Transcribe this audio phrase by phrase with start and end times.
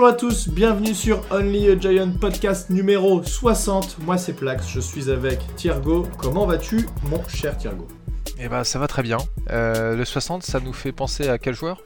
[0.00, 3.98] Bonjour à tous, bienvenue sur Only a Giant podcast numéro 60.
[3.98, 6.06] Moi c'est Plax, je suis avec Thiergo.
[6.16, 7.86] Comment vas-tu mon cher Thiergo?
[8.38, 9.18] Eh ben ça va très bien.
[9.50, 11.82] Euh, le 60 ça nous fait penser à quel joueur?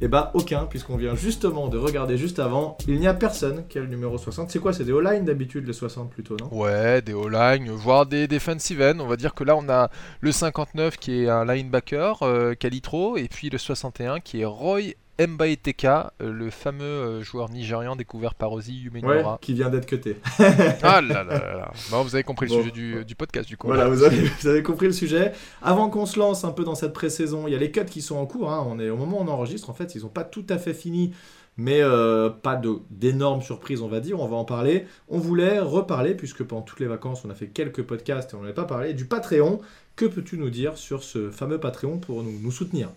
[0.00, 2.78] Eh bah aucun, puisqu'on vient justement de regarder juste avant.
[2.86, 4.50] Il n'y a personne qui a le numéro 60.
[4.50, 6.48] C'est quoi C'est des O-line d'habitude les 60 plutôt, non?
[6.50, 8.98] Ouais, des O-line, voire des defensive end.
[9.00, 9.90] On va dire que là on a
[10.22, 14.94] le 59 qui est un linebacker, euh, Calitro, et puis le 61 qui est Roy
[15.18, 18.88] Mbaeteka, euh, le fameux euh, joueur nigérian découvert par Ozzy.
[19.02, 20.16] Ouais, qui vient d'être cuté.
[20.82, 21.72] ah là là là là.
[21.90, 22.58] Bon, vous avez compris le Bon.
[22.60, 23.66] sujet du, du podcast du coup.
[23.66, 25.32] Voilà, vous avez, vous avez compris le sujet.
[25.62, 28.02] Avant qu'on se lance un peu dans cette pré-saison, il y a les cuts qui
[28.02, 28.50] sont en cours.
[28.52, 28.64] hein.
[28.68, 30.74] On est, au moment où on enregistre, en fait, ils n'ont pas tout à fait
[30.74, 31.12] fini,
[31.56, 34.20] mais euh, pas d'énormes surprises, on va dire.
[34.20, 34.86] On va en parler.
[35.08, 38.42] On voulait reparler, puisque pendant toutes les vacances, on a fait quelques podcasts et on
[38.42, 39.60] n'en a pas parlé, du Patreon.
[39.96, 42.90] Que peux-tu nous dire sur ce fameux Patreon pour nous, nous soutenir?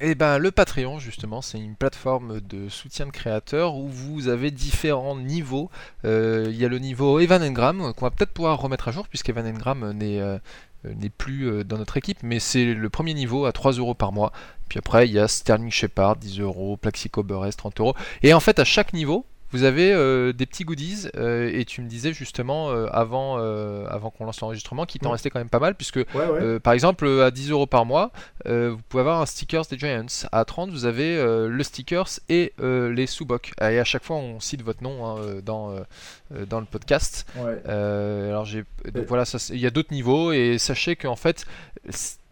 [0.00, 4.50] Et ben le Patreon justement, c'est une plateforme de soutien de créateurs où vous avez
[4.50, 5.70] différents niveaux.
[6.04, 9.08] Euh, il y a le niveau Evan Engram qu'on va peut-être pouvoir remettre à jour
[9.08, 10.38] puisque Evan Engram n'est euh,
[10.84, 14.12] n'est plus euh, dans notre équipe, mais c'est le premier niveau à 3 euros par
[14.12, 14.32] mois.
[14.68, 17.94] Puis après il y a Sterling Shepard 10 euros, Plaxico Burress 30 euros.
[18.22, 21.80] Et en fait à chaque niveau vous avez euh, des petits goodies euh, et tu
[21.80, 23.36] me disais justement euh, avant,
[23.86, 25.12] avant qu'on lance l'enregistrement qu'il t'en Ouais.
[25.12, 26.60] restait quand même pas mal puisque Ouais, ouais.
[26.60, 28.10] par exemple, à 10 euros par mois,
[28.44, 30.06] vous pouvez avoir un stickers des Giants.
[30.32, 31.16] À 30, vous avez
[31.48, 33.52] le stickers et les sous-bocs.
[33.60, 35.74] Et à chaque fois, on cite votre nom hein, dans,
[36.48, 37.26] dans le podcast.
[37.66, 41.44] Alors, j'ai donc voilà, il y a d'autres niveaux et sachez qu'en fait,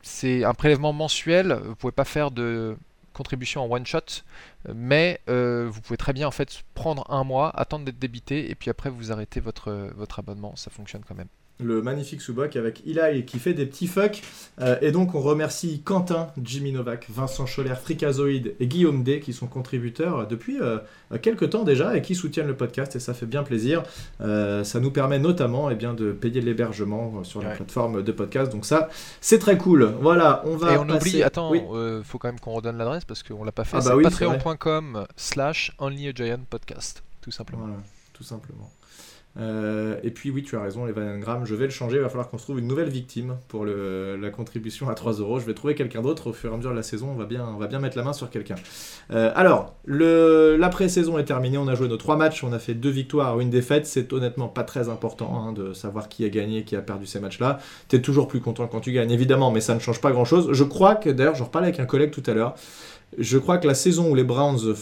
[0.02, 1.58] c'est un prélèvement mensuel.
[1.64, 2.76] Vous pouvez pas faire de
[3.12, 4.22] contribution en one shot,
[4.72, 8.54] mais euh, vous pouvez très bien en fait prendre un mois, attendre d'être débité et
[8.54, 10.56] puis après vous arrêtez votre votre abonnement.
[10.56, 11.28] Ça fonctionne quand même.
[11.60, 14.22] Le magnifique Subok avec Eli qui fait des petits fucks.
[14.60, 19.32] Euh, et donc on remercie Quentin, Jimmy Novak, Vincent Scholler, Fricazoïde et Guillaume D qui
[19.32, 20.78] sont contributeurs depuis euh,
[21.22, 23.84] quelques temps déjà et qui soutiennent le podcast et ça fait bien plaisir.
[24.20, 27.56] Euh, ça nous permet notamment eh bien, de payer l'hébergement euh, sur la Ouais.
[27.56, 28.50] plateforme de podcast.
[28.50, 28.88] Donc ça,
[29.20, 29.84] c'est très cool.
[30.00, 31.60] Voilà, on va Et on passer- oublie, attends, Oui.
[32.02, 33.76] faut quand même qu'on redonne l'adresse parce qu'on l'a pas fait.
[33.76, 37.62] Ah bah c'est oui, c'est patreon.com slash only a giant podcast, tout simplement.
[37.66, 38.70] Voilà, tout simplement.
[39.36, 42.08] Euh, et puis oui, tu as raison, Evan Engram, je vais le changer, il va
[42.08, 45.40] falloir qu'on trouve une nouvelle victime pour le- la contribution à 3 euros.
[45.40, 47.24] Je vais trouver quelqu'un d'autre au fur et à mesure de la saison, on va
[47.24, 48.54] bien, on va bien mettre la main sur quelqu'un.
[49.12, 52.60] Euh, alors, le, la pré-saison est terminée, on a joué nos 3 matchs, on a
[52.60, 56.28] fait 2 victoires, une défaite, c'est honnêtement pas très important hein, de savoir qui a
[56.28, 57.58] gagné, qui a perdu ces matchs-là.
[57.88, 60.50] T'es toujours plus content quand tu gagnes, évidemment, mais ça ne change pas grand-chose.
[60.52, 62.54] Je crois que, d'ailleurs, j'en reparlais avec un collègue tout à l'heure,
[63.18, 64.74] je crois que la saison où les Browns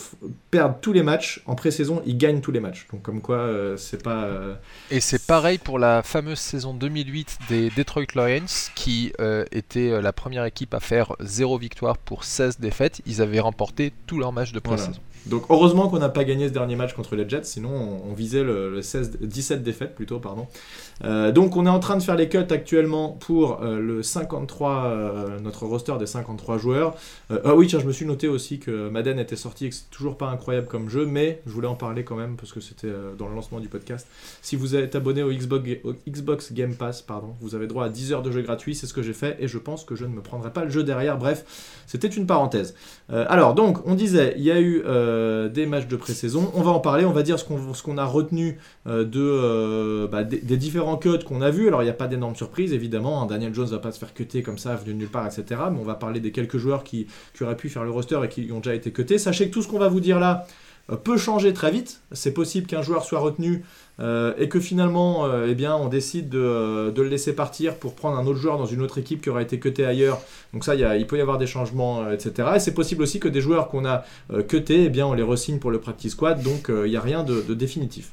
[0.50, 2.86] perdent tous les matchs, en pré-saison, ils gagnent tous les matchs.
[2.92, 4.24] Donc comme quoi, euh, c'est pas...
[4.24, 4.54] euh,
[4.90, 8.44] Et c'est pareil pour la fameuse saison 2008 des Detroit Lions
[8.74, 13.00] qui euh, était euh, la première équipe à faire 0 victoire pour 16 défaites.
[13.06, 14.82] Ils avaient remporté tous leurs matchs de Voilà.
[14.82, 15.00] pré-saison.
[15.26, 18.12] Donc heureusement qu'on n'a pas gagné ce dernier match contre les Jets, sinon on, on
[18.12, 20.48] visait le, le 16, 17 défaites plutôt, pardon.
[21.32, 25.64] Donc on est en train de faire les cuts actuellement pour le 53, euh, notre
[25.66, 26.96] roster des 53 joueurs.
[27.30, 29.90] Ah oui, tiens, je me suis noté aussi que Madden était sorti et que c'est
[29.90, 32.88] toujours pas incroyable comme jeu, mais je voulais en parler quand même parce que c'était
[32.88, 34.06] euh, dans le lancement du podcast.
[34.40, 35.68] Si vous êtes abonné au Xbox,
[36.08, 38.94] Xbox Game Pass, pardon, vous avez droit à 10 heures de jeu gratuit, c'est ce
[38.94, 41.18] que j'ai fait et je pense que je ne me prendrai pas le jeu derrière.
[41.18, 41.44] Bref,
[41.86, 42.74] c'était une parenthèse.
[43.10, 46.50] Euh, alors, donc, on disait, il y a eu euh, des matchs de pré-saison.
[46.54, 50.56] On va en parler, on va dire ce qu'on qu'on a retenu de, bah, des,
[50.56, 51.68] différents cuts qu'on a vus.
[51.68, 53.22] Alors, il n'y a pas d'énormes surprises, évidemment.
[53.22, 53.26] hein.
[53.26, 55.60] Daniel Jones va pas se faire cutter comme ça, venu de nulle part, etc.
[55.72, 57.90] Mais on va parler des quelques joueurs qui, qui auraient pu faire le
[58.24, 59.18] et qui ont déjà été cutés.
[59.18, 60.46] Sachez que tout ce qu'on va vous dire là
[60.90, 62.00] euh, peut changer très vite.
[62.12, 63.64] C'est possible qu'un joueur soit retenu
[64.00, 68.26] euh, et que finalement, euh, eh on décide de, le laisser partir pour prendre un
[68.26, 70.20] autre joueur dans une autre équipe qui aurait été cuté ailleurs.
[70.52, 72.48] Donc ça, il, peut y avoir des changements, etc.
[72.56, 74.04] Et c'est possible aussi que des joueurs qu'on a
[74.48, 76.42] cutés, eh on les resigne pour le practice squad.
[76.42, 78.10] Donc il n'y a rien de définitif.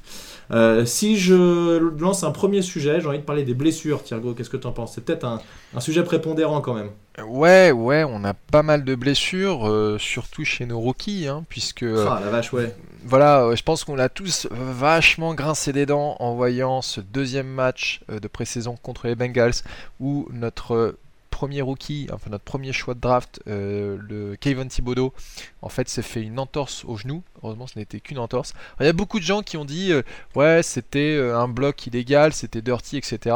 [0.52, 4.04] Euh, si je lance un premier sujet, j'ai envie de parler des blessures.
[4.04, 4.94] Thiergo, qu'est-ce que tu en penses?
[4.96, 5.42] C'est peut-être un,
[5.76, 6.90] un sujet prépondérant quand même.
[7.28, 11.84] Ouais, ouais, on a pas mal de blessures, euh, surtout chez nos rookies, hein, puisque
[11.84, 12.74] euh, Ah la vache, ouais.
[13.04, 18.02] voilà, je pense qu'on a tous vachement grincé des dents en voyant ce deuxième match
[18.10, 19.54] de pré-saison contre les Bengals
[20.00, 20.96] où notre
[21.40, 25.14] premier rookie, enfin notre premier choix de draft, euh, le Kevin Thibodeau,
[25.62, 27.24] en fait s'est fait une entorse au genou.
[27.44, 28.54] Heureusement, ce n'était qu'une entorse.
[28.54, 30.02] Alors, il y a beaucoup de gens qui ont dit euh,
[30.36, 33.36] ouais, c'était euh, un bloc illégal, c'était dirty, etc.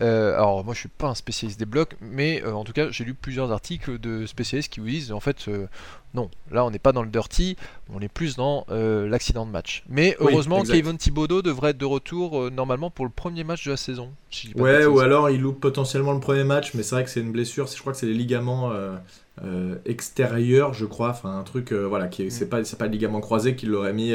[0.00, 2.90] Euh, alors moi, je suis pas un spécialiste des blocs, mais euh, en tout cas,
[2.90, 5.48] j'ai lu plusieurs articles de spécialistes qui vous disent en fait
[6.14, 7.56] non, là on n'est pas dans le dirty,
[7.92, 9.82] on est plus dans l'accident de match.
[9.88, 10.74] Mais Oui, heureusement, exact.
[10.74, 14.12] Kevin Thibodeau devrait être de retour normalement pour le premier match de la saison.
[14.30, 17.20] si Ouais, ou alors il loupe potentiellement le premier match, mais c'est vrai que c'est
[17.20, 17.66] une blessure.
[17.66, 18.72] Je crois que c'est les ligaments,
[19.42, 22.48] euh, extérieur, je crois, enfin un truc, voilà, qui c'est mm.
[22.48, 24.12] pas, c'est pas le ligament croisé qui l'aurait mis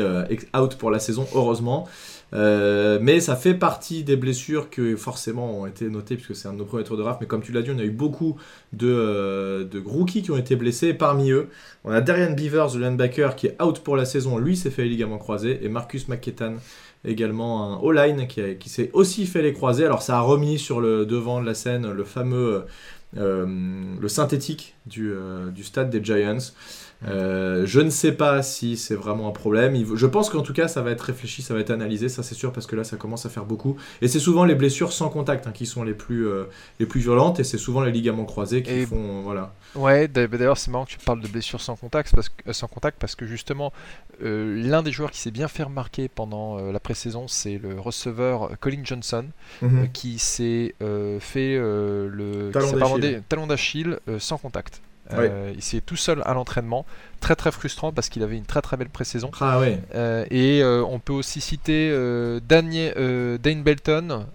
[0.56, 1.88] out pour la saison, heureusement.
[2.34, 6.54] Euh, mais ça fait partie des blessures que forcément ont été notées puisque c'est un
[6.54, 7.22] de nos premiers tours de draft.
[7.22, 8.36] Mais comme tu l'as dit, on a eu beaucoup
[8.74, 10.94] de, euh, de rookies qui ont été blessés.
[10.94, 11.48] parmi eux,
[11.84, 14.38] on a Darian Beavers, le linebacker, qui est out pour la saison.
[14.38, 15.60] Lui s'est fait les ligaments croisés.
[15.62, 16.56] Et Marcus McKettan,
[17.06, 19.86] également un O-line qui, qui s'est aussi fait les croisés.
[19.86, 22.62] Alors ça a remis sur le devant de la scène le fameux euh,
[23.13, 25.12] le synthétique du,
[25.54, 26.51] du stade des Giants.
[27.06, 29.75] Euh, je ne sais pas si c'est vraiment un problème.
[29.95, 32.36] Je pense qu'en tout cas, ça va être réfléchi, ça va être analysé, ça c'est
[32.36, 33.77] sûr, parce que là, ça commence à faire beaucoup.
[34.01, 36.45] Et c'est souvent les blessures sans contact hein, qui sont les plus, euh,
[36.80, 39.21] les plus violentes, et c'est souvent les ligaments croisés qui font.
[39.21, 39.54] voilà.
[39.78, 42.68] Ouais, d'ailleurs, c'est marrant que tu parles de blessures sans contact, parce que, euh, sans
[42.68, 43.72] contact, parce que justement,
[44.20, 48.82] l'un des joueurs qui s'est bien fait remarquer pendant la pré-saison, c'est le receveur Colin
[48.84, 49.26] Johnson,
[49.62, 49.90] mhm.
[49.92, 50.74] qui s'est
[51.20, 52.52] fait le
[53.30, 54.82] talon d'Achille sans contact.
[55.14, 56.86] Euh, il s'est tout seul à l'entraînement.
[57.19, 59.31] Très très frustrant parce qu'il avait une très très belle pré-saison.
[59.40, 59.80] Ah ouais.
[59.96, 61.90] Euh, et euh, on peut aussi citer
[62.48, 64.25] Daniel, Dane Belton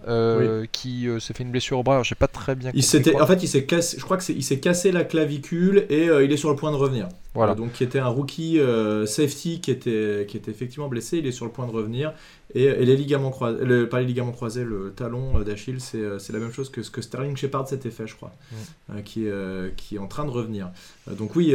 [0.71, 2.03] qui s'est fait une blessure au bras.
[2.03, 2.71] J'ai pas très bien.
[2.73, 3.97] Il compris, en fait, il s'est cassé.
[3.97, 6.77] Je crois que il s'est cassé la clavicule et il est sur le point de
[6.77, 7.09] revenir.
[7.35, 7.55] Voilà.
[7.55, 8.59] donc qui était un rookie
[9.05, 11.17] safety qui était qui était effectivement blessé.
[11.17, 12.13] Il est sur le point de revenir
[12.55, 16.33] et, les ligaments croisés, le, pas les ligaments croisés, le talon euh, d'Achille, euh, c'est
[16.33, 18.55] la même chose que ce que Sterling Shepard s'était fait, je crois, mm.
[18.91, 19.27] euh, qui,
[19.75, 20.69] qui est en train de revenir.
[21.07, 21.53] donc oui,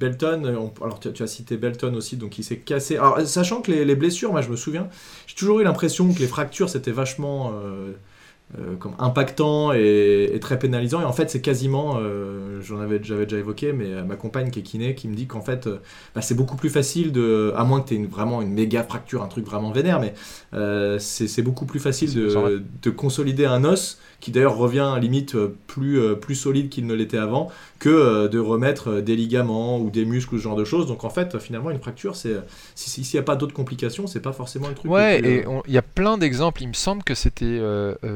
[0.00, 2.96] Belton, alors tu, as cité Belton aussi, donc il s'est cassé.
[2.96, 4.88] Alors sachant que les, les, blessures, moi je me souviens,
[5.26, 7.92] j'ai toujours eu l'impression que les fractures c'était vachement euh,
[8.80, 11.00] comme impactant et, très pénalisant.
[11.00, 14.60] Et en fait, c'est quasiment, euh, j'en avais, j'avais déjà évoqué, mais ma compagne qui
[14.60, 15.78] est kiné qui me dit qu'en fait, euh,
[16.14, 19.22] bah, c'est beaucoup plus facile de, à moins que tu aies vraiment une méga fracture,
[19.22, 20.14] un truc vraiment vénère, mais
[20.98, 25.34] c'est, beaucoup plus facile de, de, consolider un os qui d'ailleurs revient limite
[25.66, 27.48] plus, plus solide qu'il ne l'était avant,
[27.78, 30.86] que de remettre des ligaments ou des muscles ou ce genre de choses.
[30.86, 32.36] Donc en fait, finalement, une fracture, c'est
[32.74, 34.90] s'il n'y a pas d'autres complications, c'est pas forcément le truc.
[34.90, 36.62] Ouais, et il y a plein d'exemples.
[36.62, 37.60] Il me semble que c'était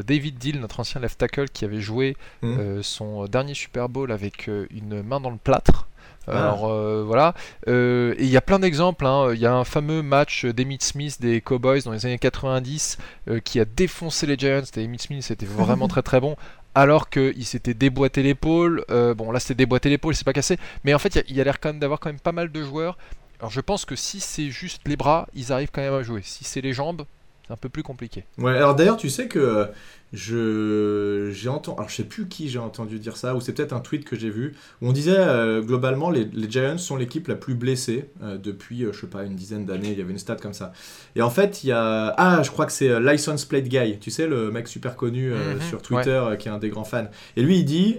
[0.07, 2.47] David David Deal, notre ancien left tackle, qui avait joué mmh.
[2.47, 5.87] euh, son dernier Super Bowl avec euh, une main dans le plâtre.
[6.27, 6.39] Ah.
[6.39, 7.35] Alors euh, voilà,
[7.67, 9.05] et il y a plein d'exemples.
[9.05, 9.35] Hein.
[9.35, 12.97] Il y a un fameux match d'Emmitt Smith des Cowboys dans les années 90
[13.45, 14.63] qui a défoncé les Giants.
[14.77, 16.37] Et Emmitt Smith c'était vraiment très très bon.
[16.75, 18.83] Alors qu'il s'était déboîté l'épaule.
[18.89, 20.57] bon là c'était déboîté l'épaule, c'est pas cassé.
[20.85, 22.63] Mais en fait il y a l'air quand même d'avoir quand même pas mal de
[22.63, 22.97] joueurs.
[23.41, 26.23] Alors je pense que si c'est juste les bras, ils arrivent quand même à jouer.
[26.25, 27.05] Si c'est les jambes,
[27.47, 28.25] c'est un peu plus compliqué.
[28.39, 29.69] Ouais, alors d'ailleurs, tu sais que
[30.15, 33.73] je j'ai entendu alors je sais plus qui j'ai entendu dire ça ou c'est peut-être
[33.73, 37.27] un tweet que j'ai vu où on disait euh, globalement les, les, Giants sont l'équipe
[37.27, 39.91] la plus blessée euh, depuis euh, je sais pas une dizaine d'années.
[39.91, 40.73] Il y avait une stat comme ça.
[41.17, 43.99] Et en fait il y a ah je crois que c'est License Plate Guy.
[43.99, 45.61] Tu sais le mec super connu mhm.
[45.69, 47.09] sur Twitter qui est un des grands fans.
[47.37, 47.97] Et lui il dit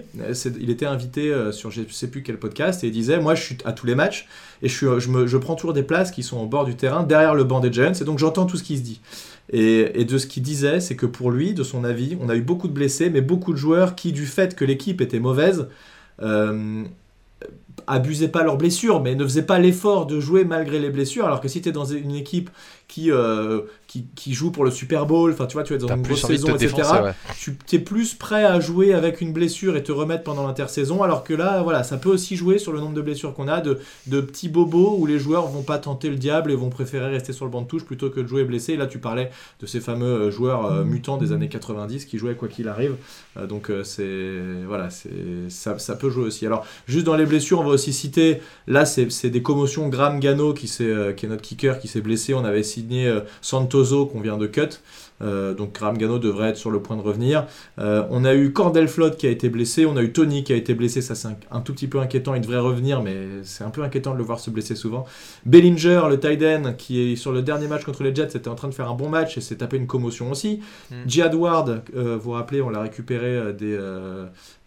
[0.58, 3.58] il était invité sur je sais plus quel podcast et il disait moi je suis
[3.66, 4.26] à tous les matchs
[4.62, 6.76] et je suis je, me, je prends toujours des places qui sont au bord du
[6.76, 9.00] terrain derrière le banc des Giants et donc j'entends tout ce qui se dit
[9.50, 12.42] et, de ce qu'il disait, c'est que pour lui, de son avis, on a eu
[12.42, 15.68] beaucoup de blessés, mais beaucoup de joueurs qui, du fait que l'équipe était mauvaise,
[16.20, 16.84] euh,
[17.86, 21.26] abusaient pas leurs blessures, mais ne faisaient pas l'effort de jouer malgré les blessures.
[21.26, 22.50] Alors que si tu es dans une équipe
[22.88, 25.88] qui, euh, qui, qui, joue pour le Super Bowl, enfin tu vois, tu es dans
[25.88, 26.82] une grosse saison, etc.
[27.36, 31.24] Tu es plus prêt à jouer avec une blessure et te remettre pendant l'intersaison, alors
[31.24, 33.80] que là, voilà, ça peut aussi jouer sur le nombre de blessures qu'on a, de,
[34.06, 37.32] de, petits bobos où les joueurs vont pas tenter le diable et vont préférer rester
[37.32, 38.74] sur le banc de touche plutôt que de jouer blessé.
[38.74, 42.18] Et là, tu parlais de ces fameux euh, joueurs euh, mutants des années 90 qui
[42.18, 42.94] jouaient quoi qu'il arrive.
[43.48, 45.10] donc c'est voilà, c'est
[45.48, 46.46] ça, ça, peut jouer aussi.
[46.46, 49.88] Alors juste dans les blessures, on va aussi citer, là c'est des commotions.
[49.88, 54.06] Graham Gano qui, qui est notre kicker qui s'est blessé, on avait signé euh, Santoso
[54.06, 54.80] qu'on vient de cut.
[55.22, 57.46] Euh, donc Graham Gano devrait être sur le point de revenir.
[57.78, 60.52] Euh, on a eu Cordell Flood qui a été blessé, on a eu Tony qui
[60.52, 63.64] a été blessé, ça c'est un, tout petit peu inquiétant, il devrait revenir, mais c'est
[63.64, 65.06] un peu inquiétant de le voir se blesser souvent.
[65.46, 68.54] Bellinger, le tight end, qui est sur le dernier match contre les Jets, était en
[68.56, 70.60] train de faire un bon match et s'est tapé une commotion aussi.
[70.90, 71.34] Mm.
[71.36, 73.78] Ward, vous vous rappelez, on l'a récupéré des,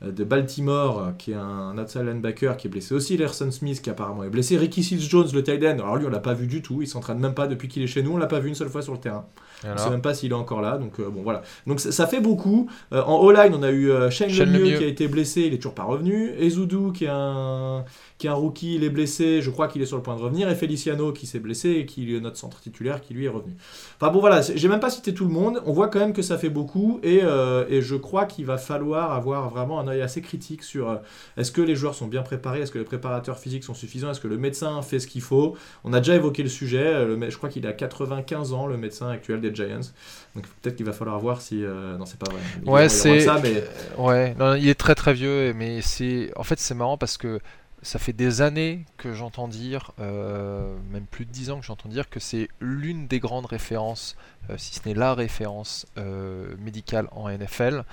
[0.01, 3.17] de Baltimore, qui est un outside linebacker qui est blessé aussi.
[3.17, 4.57] Lerson Smith qui apparemment est blessé.
[4.57, 6.87] Ricky Seals Jones, le tight end, alors lui on l'a pas vu du tout, il
[6.87, 8.81] s'entraîne même pas depuis qu'il est chez nous, on l'a pas vu une seule fois
[8.81, 9.25] sur le terrain.
[9.65, 10.77] On ne sait même pas s'il est encore là.
[10.77, 11.41] Donc euh, bon voilà.
[11.67, 12.69] Donc ça, fait beaucoup.
[12.93, 15.57] Euh, en O-line, on a eu euh, Shane, Lemieux, qui a été blessé, il est
[15.57, 16.31] toujours pas revenu.
[16.39, 17.83] Ezoudou qui est un
[18.17, 20.21] qui est un rookie, il est blessé, je crois qu'il est sur le point de
[20.21, 23.29] revenir, et Feliciano qui s'est blessé et qui est notre centre titulaire qui lui est
[23.29, 23.53] revenu.
[23.99, 26.21] Enfin bon voilà, j'ai même pas cité tout le monde, on voit quand même que
[26.21, 27.21] ça fait beaucoup et,
[27.69, 30.99] et je crois qu'il va falloir avoir vraiment un œil assez critique sur
[31.37, 34.21] est-ce que les joueurs sont bien préparés, est-ce que les préparateurs physiques sont suffisants, est-ce
[34.21, 35.57] que le médecin fait ce qu'il faut?
[35.83, 39.09] On a déjà évoqué le sujet, le, je crois qu'il a 95 ans le médecin
[39.09, 39.91] actuel des Giants.
[40.35, 41.55] Donc peut-être qu'il va falloir voir si.
[41.57, 42.41] non, c'est pas vrai.
[42.65, 43.25] ouais, c'est.
[43.41, 43.63] Mais...
[43.97, 46.31] Ouais, non, il est très très vieux, mais c'est.
[46.35, 47.39] En fait, c'est marrant parce que
[47.81, 51.89] ça fait des années que j'entends dire, euh, même plus de 10 ans que j'entends
[51.89, 54.17] dire que c'est l'une des grandes références,
[54.49, 57.83] euh, si ce n'est la référence euh, médicale en NFL.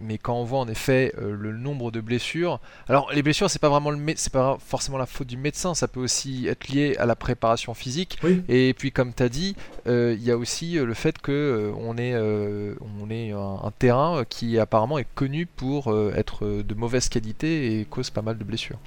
[0.00, 3.68] Mais quand on voit en effet le nombre de blessures, alors les blessures c'est pas
[3.68, 7.06] vraiment le c'est pas forcément la faute du médecin, ça peut aussi être lié à
[7.06, 8.18] la préparation physique.
[8.48, 12.16] Et puis comme tu as dit, il y a aussi le fait que on est
[12.16, 18.10] on est un, terrain qui apparemment est connu pour être de mauvaise qualité et cause
[18.10, 18.78] pas mal de blessures.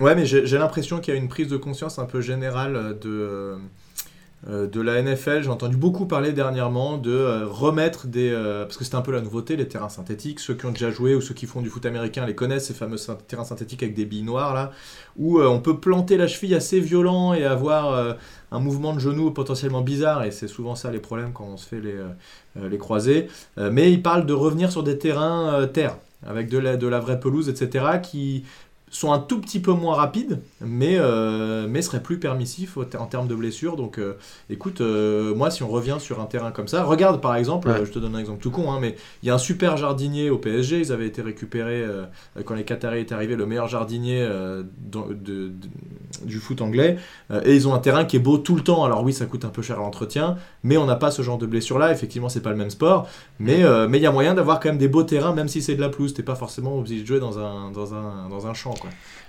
[0.00, 3.10] Ouais, mais j'ai l'impression qu'il y a une prise de conscience un peu générale de,
[3.10, 3.56] euh,
[4.46, 5.42] de la NFL.
[5.42, 8.30] J'ai entendu beaucoup parler dernièrement de euh, remettre des.
[8.30, 10.40] Euh, parce que c'était un peu la nouveauté, les terrains synthétiques.
[10.40, 12.74] Ceux qui ont déjà joué ou ceux qui font du foot américain les connaissent, ces
[12.74, 12.96] fameux
[13.28, 14.72] terrains synthétiques avec des billes noires, là,
[15.16, 18.16] où on peut planter la cheville assez violent et avoir
[18.50, 20.24] un mouvement de genou potentiellement bizarre.
[20.24, 21.98] Et c'est souvent ça les problèmes quand on se fait les,
[22.56, 23.30] les
[23.70, 27.18] mais ils parlent de revenir sur des terrains terre avec de la, de la vraie
[27.18, 28.44] pelouse, etc., qui
[28.90, 33.28] sont un tout petit peu moins rapides, mais, euh, mais seraient plus permissifs en termes
[33.28, 33.76] de blessures.
[33.76, 34.16] Donc euh,
[34.50, 37.90] écoute, euh, moi si on revient sur un terrain comme ça, regarde par exemple, je
[37.90, 40.38] te donne un exemple tout con, hein, mais il y a un super jardinier au
[40.38, 41.84] PSG, ils avaient été récupérés
[42.44, 45.52] quand les Qataris étaient arrivés, le meilleur jardinier de,
[46.24, 46.98] du foot anglais,
[47.44, 48.84] et ils ont un terrain qui est beau tout le temps.
[48.84, 51.38] Alors oui, ça coûte un peu cher à l'entretien, mais on n'a pas ce genre
[51.38, 54.34] de blessure là, effectivement c'est pas le même sport, mais mais il y a moyen
[54.34, 56.78] d'avoir quand même des beaux terrains, même si c'est de la pelouse, t'es pas forcément
[56.78, 58.74] obligé de jouer dans un, dans un, dans un champ.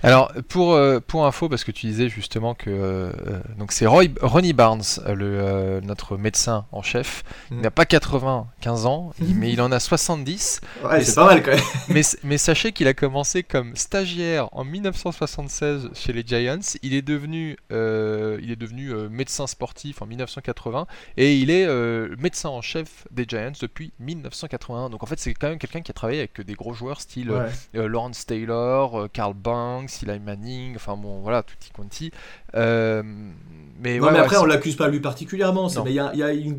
[0.03, 3.11] Alors pour euh, pour info parce que tu disais justement que euh,
[3.57, 7.23] donc c'est Roy, Ronnie Barnes le euh, notre médecin en chef.
[7.51, 7.61] Il mm.
[7.61, 10.61] n'a pas 95 ans, mais il en a 70.
[10.83, 11.59] Ouais, c'est pas mal quand même.
[11.89, 16.59] mais, mais sachez qu'il a commencé comme stagiaire en 1976 chez les Giants.
[16.81, 21.67] Il est devenu il est devenu médecin sportif en 1980 et il est
[22.17, 24.89] médecin en chef des Giants depuis 1981.
[24.89, 27.31] Donc en fait c'est quand même quelqu'un qui a travaillé avec des gros joueurs style
[27.73, 32.11] Lawrence Taylor, Carl Banks, Eli Manning, enfin bon, voilà, tutti quanti.
[32.55, 33.03] Euh,
[33.81, 35.67] mais, mais après, on l'accuse pas lui particulièrement.
[35.83, 36.57] Mais il y a, y a une,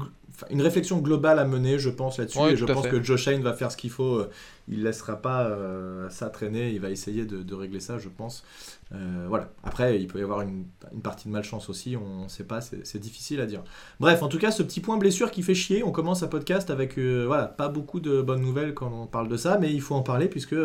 [0.51, 2.41] une, réflexion globale à mener, je pense, là-dessus.
[2.51, 4.17] et je pense que Josh Shane va faire ce qu'il faut.
[4.17, 4.31] Euh,
[4.69, 6.71] il laissera pas euh, ça traîner.
[6.71, 8.45] Il va essayer de, de régler ça, je pense.
[8.93, 9.51] Euh, voilà.
[9.63, 11.97] Après, il peut y avoir une, une partie de malchance aussi.
[11.97, 12.61] On ne sait pas.
[12.61, 13.63] C'est difficile à dire.
[14.01, 15.85] Bref, en tout cas, ce petit point blessure qui fait chier.
[15.85, 19.37] On commence un podcast avec voilà, pas beaucoup de bonnes nouvelles quand on parle de
[19.37, 20.57] ça, mais il faut en parler puisque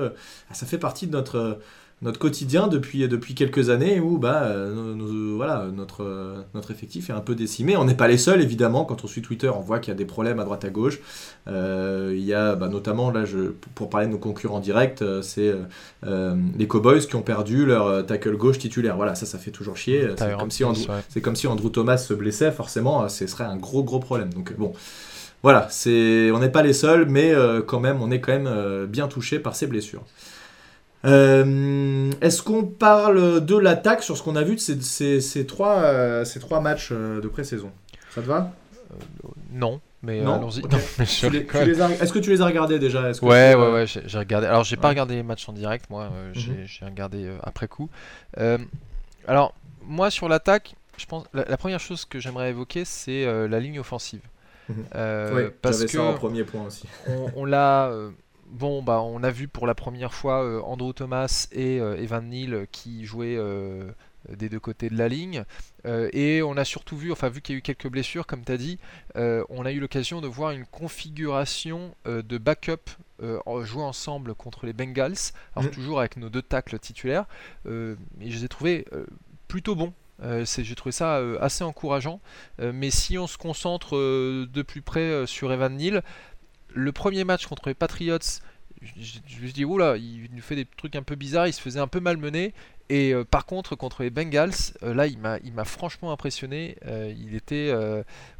[0.51, 1.59] ça fait partie de notre
[2.03, 7.21] notre quotidien depuis, depuis quelques années où bah, euh, voilà, notre, notre effectif est un
[7.21, 7.75] peu décimé.
[7.75, 8.85] On n'est pas les seuls, évidemment.
[8.85, 10.99] Quand on suit Twitter, on voit qu'il y a des problèmes à droite à gauche.
[11.47, 15.23] Euh, il y a bah, notamment, là, je, pour parler de nos concurrents directs, euh,
[15.23, 15.55] c'est
[16.03, 18.95] les Cowboys qui ont perdu leur tackle gauche titulaire.
[18.95, 20.07] Voilà, ça, ça fait toujours chier.
[20.17, 20.83] C'est comme, si Andrew,
[21.23, 24.31] comme si Andrew Thomas se blessait, forcément, ce serait un gros, gros problème.
[24.33, 24.73] Donc, bon.
[25.43, 27.33] Voilà, c'est, on n'est pas les seuls, mais
[27.65, 30.03] quand même, on est quand même bien touché par ces blessures.
[31.07, 36.25] Euh, est-ce qu'on parle de l'attaque sur ce qu'on a vu de ces, trois, euh,
[36.25, 37.71] ces trois matchs euh, de pré-saison?
[38.13, 38.51] Ça te va?
[39.51, 40.61] Non, mais allons-y.
[40.99, 43.11] Est-ce que tu les as regardés déjà?
[43.11, 44.47] -ce Ouais, ouais, ouais, j'ai regardé.
[44.47, 46.65] Alors, j'ai pas regardé les matchs en direct, moi, mhm.
[46.65, 47.89] j'ai regardé après coup.
[49.27, 49.53] alors,
[49.85, 54.21] moi, sur l'attaque, je pense la, première chose que j'aimerais évoquer, c'est la ligne offensive.
[54.69, 54.75] Mhm.
[55.33, 56.87] oui, parce que ça en premier point aussi.
[57.07, 57.89] on, on l'a
[58.49, 62.27] bon, bah, on a vu pour la première fois euh, Andrew Thomas et euh, Evan
[62.29, 63.91] Neal qui jouaient euh,
[64.29, 65.45] des deux côtés de la ligne.
[65.85, 68.51] et on a surtout vu, enfin vu qu'il y a eu quelques blessures, comme tu
[68.51, 68.77] as dit,
[69.15, 72.89] on a eu l'occasion de voir une configuration de backup
[73.21, 75.71] jouer ensemble contre les Bengals, alors mm.
[75.71, 77.25] toujours avec nos deux tacles titulaires,
[77.65, 78.85] et je les ai trouvés
[79.47, 79.93] plutôt bons.
[80.43, 82.19] j'ai trouvé ça assez encourageant.
[82.59, 86.03] mais si on se concentre de plus près sur Evan Neal,
[86.73, 88.19] le premier match contre les Patriots,
[88.81, 91.61] je, me suis dit, oula, il nous fait des trucs un peu bizarres, il se
[91.61, 92.53] faisait un peu malmener.
[92.89, 94.51] Et euh, par contre, contre les Bengals,
[94.83, 96.77] euh, là, il m'a franchement impressionné.
[96.85, 97.73] Euh, il était.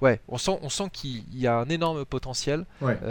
[0.02, 2.66] ouais, on sent, on sent qu'il y a un énorme potentiel,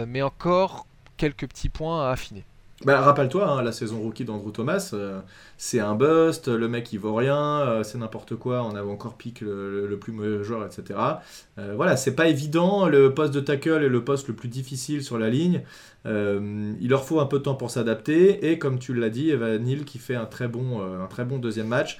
[0.07, 2.45] mais encore quelques petits points à affiner.
[2.85, 5.19] Bah, rappelle-toi, hein, la saison rookie d'Andrew Thomas, euh,
[5.57, 9.15] c'est un bust, le mec il vaut rien, euh, c'est n'importe quoi, on avait encore
[9.15, 10.99] pique le, plus mauvais joueur, etc.
[11.57, 15.03] Euh, voilà, c'est pas évident, le poste de tackle est le poste le plus difficile
[15.03, 15.63] sur la ligne.
[16.05, 19.83] il leur faut un peu de temps pour s'adapter, et comme tu l'as dit, Evan
[19.83, 21.97] qui fait un très bon deuxième match.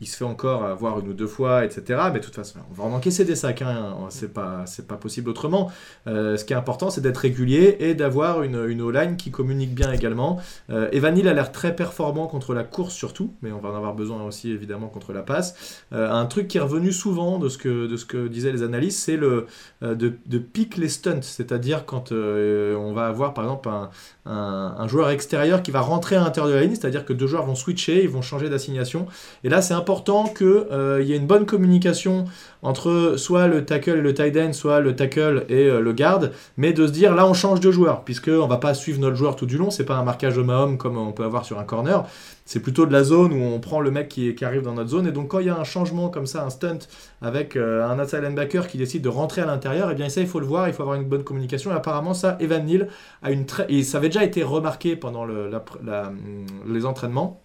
[0.00, 2.00] Il, se fait encore avoir une ou deux fois, etc.
[2.12, 3.96] Mais de toute façon, on va en encaisser des sacs, hein.
[4.10, 5.70] c'est pas, pas possible autrement.
[6.06, 9.74] Euh, ce qui est important, c'est d'être régulier et d'avoir une, une O-line qui communique
[9.74, 10.40] bien également.
[10.70, 13.76] Euh, Evan Hill a l'air très performant contre la course surtout, mais on va en
[13.76, 15.84] avoir besoin aussi évidemment contre la passe.
[15.92, 18.62] Euh, un truc qui est revenu souvent de ce que, de ce que disaient les
[18.62, 19.46] analystes, c'est le
[19.82, 23.90] de, de pique les stunts, c'est-à-dire quand on va avoir par exemple un,
[24.28, 27.46] un, joueur extérieur qui va rentrer à l'intérieur de la ligne, c'est-à-dire que deux joueurs
[27.46, 29.06] vont switcher, ils vont changer d'assignation.
[29.44, 32.26] Et là, c'est important qu'il euh, y ait une bonne communication
[32.62, 36.32] entre soit le tackle et le tight end, soit le tackle et euh, le garde,
[36.56, 39.16] mais de se dire là, on change de joueur, puisqu'on ne va pas suivre notre
[39.16, 41.44] joueur tout du long, c'est pas un marquage homme à homme comme on peut avoir
[41.44, 42.04] sur un corner,
[42.48, 45.06] c'est plutôt de la zone où on prend le mec qui, arrive dans notre zone.
[45.06, 46.78] Et donc, quand il y a un changement comme ça, un stunt
[47.20, 50.22] avec euh, un outside linebacker qui décide de rentrer à l'intérieur, et eh bien ça,
[50.22, 51.70] il faut le voir, il faut avoir une bonne communication.
[51.70, 52.88] Et apparemment, ça, Evan Neal
[53.22, 53.70] a une très.
[53.70, 57.42] Et ça avait déjà été remarqué pendant les entraînements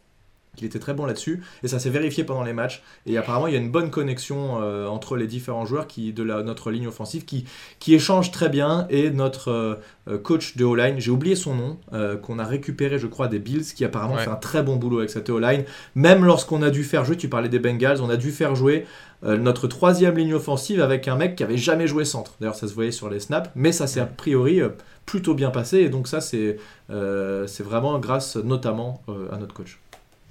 [0.55, 3.53] qu'il était très bon là-dessus et ça s'est vérifié pendant les matchs et apparemment il
[3.53, 6.87] y a une bonne connexion euh, entre les différents joueurs qui de la, notre ligne
[6.87, 7.45] offensive qui,
[7.79, 10.99] qui échangent très bien et notre euh, coach de O-line.
[10.99, 14.29] J'ai oublié son nom euh, qu'on a récupéré je crois des Bills qui apparemment fait
[14.29, 15.63] un très bon boulot avec cette O-line.
[15.95, 18.85] Même lorsqu'on a dû faire jouer tu parlais des Bengals on a dû faire jouer
[19.23, 22.33] notre troisième ligne offensive avec un mec qui avait jamais joué centre.
[22.41, 24.61] D'ailleurs ça se voyait sur les snaps mais ça s'est a priori
[25.05, 26.57] plutôt bien passé et donc ça c'est
[26.89, 29.79] c'est vraiment grâce notamment à notre coach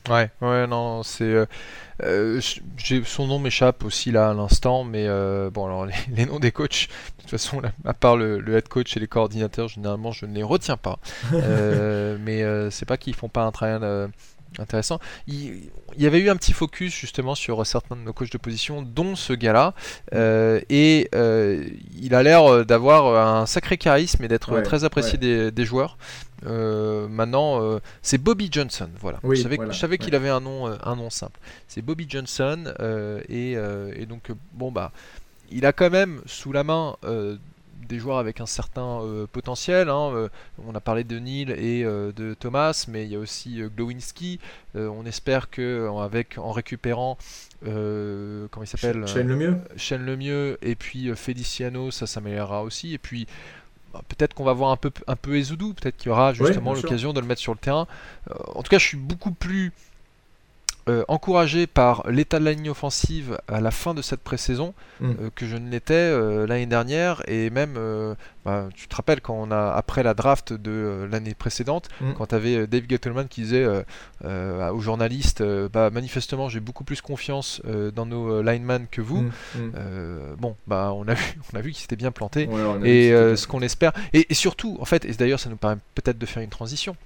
[0.09, 1.25] Ouais, ouais, non, c'est.
[1.25, 1.47] Euh,
[2.03, 2.41] euh,
[3.05, 6.89] son nom m'échappe aussi là à l'instant, mais euh, bon, alors les, noms des coachs,
[6.89, 10.43] de toute façon, à part le, head coach et les coordinateurs, généralement je ne les
[10.43, 10.99] retiens pas.
[11.33, 14.11] mais c'est pas qu'ils font pas un travail
[14.59, 14.99] intéressant.
[15.27, 18.83] Il, y avait eu un petit focus justement sur certains de nos coachs de position,
[18.83, 19.75] dont ce gars-là,
[20.69, 21.09] et
[22.01, 25.97] il a l'air d'avoir un sacré charisme et d'être très apprécié des, joueurs.
[26.47, 28.89] Euh, maintenant, euh, c'est Bobby Johnson.
[29.01, 29.19] Voilà.
[29.25, 31.39] je savais, qu'il avait un nom, euh, un nom simple.
[31.69, 32.65] C'est Bobby Johnson
[33.29, 33.57] et,
[34.09, 34.93] donc bon bah,
[35.51, 36.97] il a quand même sous la main
[37.87, 39.01] des joueurs avec un certain
[39.33, 39.89] potentiel.
[39.89, 40.29] Hein,
[40.67, 44.41] on a parlé de Neil et de Thomas, mais il y a aussi Glowinski.
[44.75, 47.19] on espère que avec en récupérant
[47.65, 49.57] comment il s'appelle Shane Lemieux.
[49.77, 52.95] Shane Lemieux et puis Feliciano, ça s'améliorera aussi.
[52.95, 53.27] Et puis
[53.93, 56.73] bah, peut-être qu'on va voir un peu, un peu Ezoudou, peut-être qu'il y aura justement
[56.73, 57.87] l'occasion de le mettre sur le terrain.
[58.31, 59.73] Euh, en tout cas, je suis beaucoup plus
[60.89, 65.11] euh, encouragé par l'état de la ligne offensive à la fin de cette pré-saison mm.
[65.11, 67.79] euh, que je ne l'étais euh, l'année dernière et même
[68.45, 72.15] bah, tu te rappelles quand on a après la draft de l'année précédente mm.
[72.15, 73.65] quand tu avais Dave Gettleman qui disait
[74.25, 75.43] aux journalistes
[75.73, 77.63] bah, manifestement j'ai beaucoup plus confiance
[77.95, 79.71] dans nos linemen que vous mm.
[80.37, 82.49] bon bah on a vu on a vu qu'il s'était bien planté
[82.83, 86.19] et ce qu'on espère et, et, surtout en fait et d'ailleurs ça nous permet peut-être
[86.19, 86.97] de faire une transition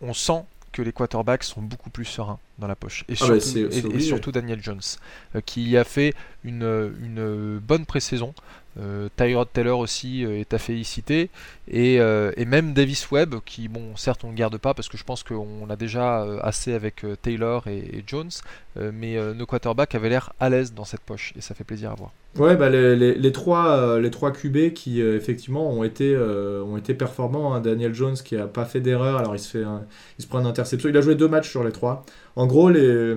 [0.00, 0.42] on sent
[0.72, 3.04] que les quarterbacks sont beaucoup plus sereins dans la poche.
[3.08, 3.38] Et ah
[4.00, 4.80] surtout, et, Daniel Jones,
[5.34, 8.34] euh, qui a fait une, une bonne pré-saison.
[8.80, 11.30] Euh, Tyrod Taylor aussi euh, est à féliciter.
[11.68, 15.04] Et, et, même Davis Webb, qui, bon, certes, on ne garde pas parce que je
[15.04, 18.30] pense qu'on a déjà assez avec Taylor et, Jones,
[18.76, 21.94] mais nos quarterbacks avaient l'air à l'aise dans cette poche et ça fait plaisir à
[21.94, 22.10] voir.
[22.36, 27.54] Ouais, bah les, les, trois, les trois QB qui effectivement ont été, ont été performants.
[27.54, 27.60] Hein.
[27.60, 29.64] Daniel Jones qui a pas fait d'erreur, alors il se, fait
[30.18, 30.90] il se prend une interception.
[30.90, 32.04] Il a joué deux matchs sur les trois.
[32.36, 33.16] En gros, les...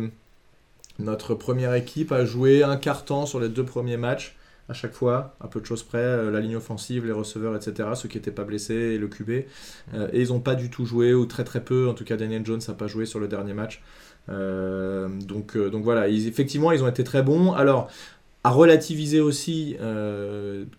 [1.00, 4.36] notre première équipe a joué un quart temps sur les deux premiers matchs
[4.68, 7.90] à chaque fois, à peu de choses près, euh, la ligne offensive, les receveurs, etc.,
[7.96, 9.46] ceux qui n'étaient pas blessés et le QB.
[9.94, 12.18] Euh, et ils n'ont pas du tout joué, ou très très peu, en tout cas
[12.18, 13.84] Daniel Jones n'a pas joué sur le dernier match.
[14.30, 17.54] Euh, donc, donc voilà, effectivement, ils ont été très bons.
[17.54, 17.90] Alors,
[18.44, 19.76] à relativiser aussi,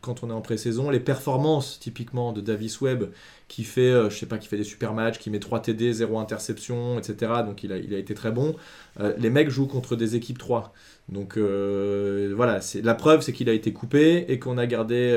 [0.00, 3.10] quand on est en pré-saison, les performances typiquement de Davis Webb,
[3.48, 5.92] qui fait, euh, je sais pas, qui fait des super matchs, qui met 3 TD,
[5.92, 7.32] 0 interception, etc.
[7.46, 8.56] Donc il a, il a été très bon.
[8.98, 10.72] Euh, les mecs jouent contre des équipes 3.
[11.08, 15.16] Donc euh, voilà, c'est la preuve, c'est qu'il a été coupé et qu'on a gardé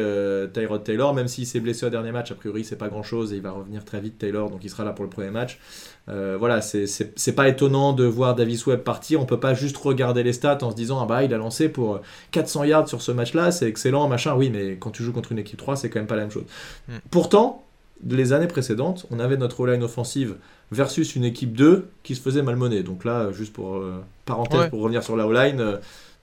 [0.54, 2.32] Tyrod Taylor, même s'il s'est blessé au dernier match.
[2.32, 4.70] A priori, c'est pas grand chose et il va revenir très vite Taylor, donc il
[4.70, 5.60] sera là pour le premier match.
[6.08, 9.20] voilà, c'est pas étonnant de voir Davis Webb partir.
[9.20, 11.70] On peut pas juste regarder les stats en se disant ah bah il a lancé
[11.70, 14.36] pour 400 yards sur ce match-là, c'est excellent, machin.
[14.36, 16.32] Oui, mais quand tu joues contre une équipe 3, c'est quand même pas la même
[16.32, 16.46] chose.
[16.88, 16.98] Mm.
[17.10, 17.66] Pourtant,
[18.08, 20.36] les années précédentes, on avait notre line offensive
[20.72, 22.84] versus une équipe 2 qui se faisait malmener.
[22.84, 25.78] Donc là, juste pour euh, parenthèse, pour revenir sur la O-line, euh,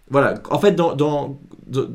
[0.09, 0.35] voilà.
[0.51, 1.39] En fait, dans,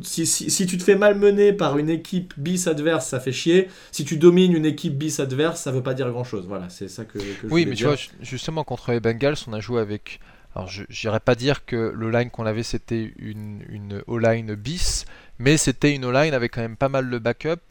[0.01, 3.69] si, tu te fais malmener par une équipe bis adverse, ça fait chier.
[3.91, 6.45] Si tu domines une équipe bis adverse, ça veut pas dire grand chose.
[6.47, 9.59] Voilà, c'est ça que, que Oui, mais tu vois, justement, contre les Bengals, on a
[9.59, 10.19] joué avec.
[10.53, 15.05] Alors, je n'irais pas dire que le line qu'on avait c'était une, une O-line bis,
[15.39, 17.61] mais c'était une O-line avec quand même pas mal de backup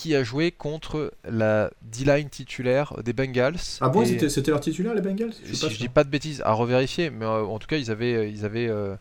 [0.00, 3.56] qui a joué contre la D-line titulaire des Bengals.
[3.82, 5.32] Ah bon, Et c'était leur titulaire les Bengals?
[5.42, 5.80] Je suis si pas je sûr.
[5.86, 8.68] dis pas de bêtises, à revérifier, mais euh, en tout cas, ils avaient, ils avaient,
[8.68, 8.96] euh,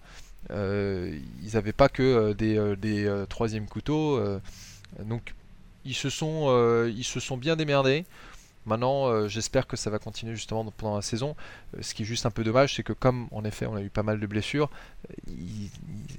[0.51, 4.17] euh, ils avaient pas que euh, des, euh, des euh, troisième couteaux.
[4.17, 4.39] euh,
[5.05, 5.33] donc,
[5.85, 8.05] ils se sont, euh, ils se sont bien démerdés.
[8.65, 11.35] Maintenant, euh, j'espère que ça va continuer justement pendant la saison.
[11.77, 13.81] Euh, ce qui est juste un peu dommage, c'est que comme en effet on a
[13.81, 14.69] eu pas mal de blessures,
[15.09, 15.71] euh, il- il-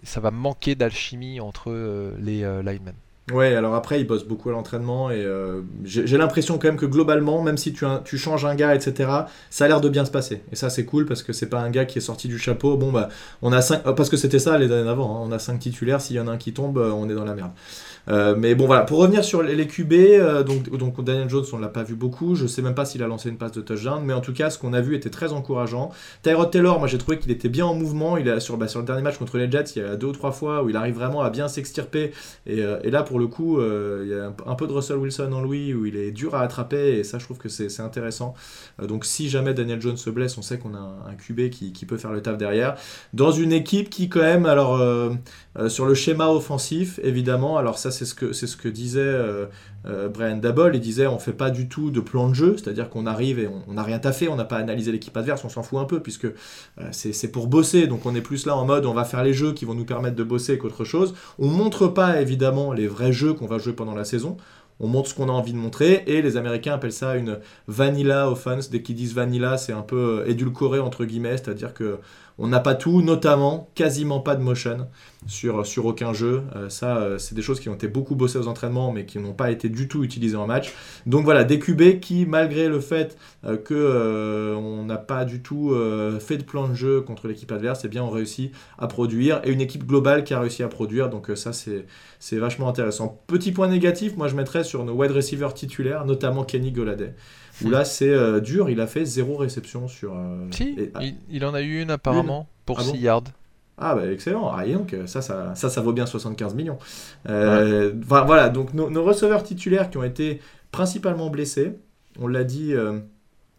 [0.09, 2.95] ça va manquer d'alchimie entre euh, les euh, linemen.
[3.31, 6.87] Ouais, alors après, ils bossent beaucoup à l'entraînement et euh, j'ai l'impression quand même que
[6.87, 9.11] globalement, même si tu, tu changes un gars, etc.,
[9.51, 10.43] ça a l'air de bien se passer.
[10.51, 12.77] Et ça, c'est cool parce que c'est pas un gars qui est sorti du chapeau.
[12.77, 13.09] Bon, bah,
[13.43, 16.01] on a cinq, parce que c'était ça les années d'avant, hein, on a cinq titulaires,
[16.01, 17.53] s'il y en a un qui tombe, euh, on est dans la merde.
[18.09, 21.59] Euh, mais bon, voilà, pour revenir sur les, QB, euh, donc, donc Daniel Jones, on
[21.59, 24.03] l'a pas vu beaucoup, je sais même pas s'il a lancé une passe de touchdown,
[24.05, 25.91] mais en tout cas, ce qu'on a vu était très encourageant.
[26.23, 28.17] Tyrod Taylor, moi j'ai trouvé qu'il était bien en mouvement.
[28.17, 30.09] Il a, sur, bah, sur le dernier match contre les Jets, il y a deux
[30.09, 32.13] ou trois fois où il arrive vraiment à bien s'extirper.
[32.47, 35.43] Et, euh, là, pour le coup, il y a un, peu de Russell Wilson en
[35.43, 36.99] lui où il est dur à attraper.
[36.99, 38.35] Et ça, je trouve que c'est intéressant.
[38.83, 41.87] Donc, si jamais Daniel Jones se blesse, on sait qu'on a un, QB qui, qui
[41.87, 42.77] peut faire le taf derrière.
[43.13, 44.81] Dans une équipe qui, quand même, alors
[45.69, 49.01] sur le schéma offensif, évidemment, alors ça, c'est ce que, disait.
[49.01, 49.47] euh,
[49.87, 52.91] euh, Brian Dabble, il disait on fait pas du tout de plan de jeu, c'est-à-dire
[52.91, 55.63] qu'on arrive et on n'a rien taffé, on n'a pas analysé l'équipe adverse, on s'en
[55.63, 56.33] fout un peu puisque euh,
[56.93, 59.53] c'est pour bosser, donc on est plus là en mode on va faire les jeux
[59.53, 61.15] qui vont nous permettre de bosser qu'autre chose.
[61.39, 64.37] On montre pas évidemment les vrais jeux qu'on va jouer pendant la saison.
[64.83, 68.31] On montre ce qu'on a envie de montrer et les Américains appellent ça une vanilla
[68.31, 68.71] offense.
[68.71, 71.99] Dès qu'ils disent vanilla, c'est un peu édulcoré entre guillemets, c'est-à-dire que
[72.39, 74.89] on n'a pas tout, notamment quasiment pas de motion
[75.27, 76.43] sur, aucun jeu.
[76.57, 79.19] Euh, ça, euh, c'est des choses qui ont été beaucoup bossées aux entraînements, mais qui
[79.19, 80.73] n'ont pas été du tout utilisées en match.
[81.07, 81.59] Donc voilà, des
[82.01, 85.75] qui, malgré le fait euh, que euh, on n'a pas du tout
[86.21, 89.41] fait de plan de jeu contre l'équipe adverse, eh bien, on réussit à produire.
[89.45, 91.11] Et une équipe globale qui a réussi à produire.
[91.11, 93.21] Donc ça, c'est vachement intéressant.
[93.27, 97.15] Petit point négatif, moi je mettrais sur nos wide receivers titulaires, notamment Kenny Goladay.
[97.65, 100.15] Où là, c'est euh, dur, il a fait zéro réception sur.
[100.15, 103.25] euh, Si, et- il, il en a eu une apparemment pour Ah bon 6 yards.
[103.79, 106.79] ah bah excellent, ah, et donc euh, ça, ça, ça, ça vaut bien 75 millions.
[107.29, 110.41] Euh, voilà, donc nos, nos receveurs titulaires qui ont été
[110.73, 111.73] principalement blessés,
[112.19, 112.73] on l'a dit,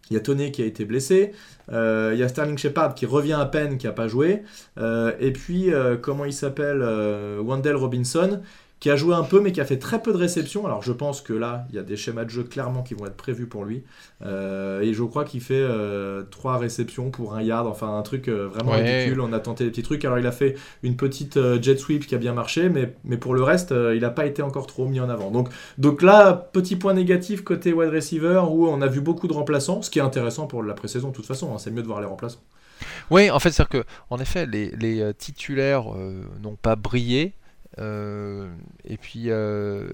[0.09, 1.31] il y a Tony qui a été blessé,
[1.71, 4.43] il y a Sterling Shepard qui revient à peine, qui n'a pas joué,
[4.79, 5.69] et puis
[6.01, 6.81] comment il s'appelle,
[7.39, 8.41] Wendell Robinson,
[8.81, 10.65] qui a joué un peu mais qui a fait très peu de réceptions.
[10.65, 13.05] Alors je pense que là, il y a des schémas de jeu clairement qui vont
[13.05, 13.83] être prévus pour lui.
[14.25, 18.27] Euh, et je crois qu'il fait euh, 3 réceptions pour un yard, enfin un truc
[18.27, 18.81] euh, vraiment Ouais.
[19.01, 19.21] ridicule.
[19.21, 20.03] On a tenté des petits trucs.
[20.03, 23.35] Alors il a fait une petite jet sweep qui a bien marché, mais, mais pour
[23.35, 25.29] le reste, il n'a pas été encore trop mis en avant.
[25.29, 29.33] Donc, donc là, petit point négatif côté wide receiver où on a vu beaucoup de
[29.33, 31.53] remplaçants, ce qui est intéressant pour la pré-saison de toute façon.
[31.53, 32.41] hein, c'est mieux de voir les remplaçants.
[33.11, 35.83] Oui, en fait, c'est-à-dire que, en effet, les, les, titulaires
[36.41, 37.33] n'ont pas brillé.
[37.79, 38.49] Euh,
[38.83, 39.87] et puis, euh,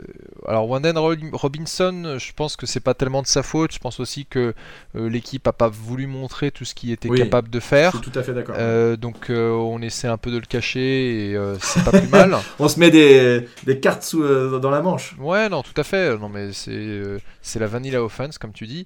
[0.48, 3.72] alors Wanden Ro- Robinson, je pense que c'est pas tellement de sa faute.
[3.72, 4.54] Je pense aussi que
[4.96, 7.92] euh, l'équipe a pas voulu montrer tout ce qu'il était Oui, capable de Je faire.
[7.92, 8.56] suis tout à fait d'accord.
[8.98, 12.36] Donc, on essaie un peu de le cacher et c'est pas plus mal.
[12.60, 14.24] On se met des, des cartes sous,
[14.60, 15.16] dans la manche.
[15.20, 16.18] Ouais, non, tout à fait.
[16.18, 18.86] Non, mais c'est la vanilla offense, comme tu dis.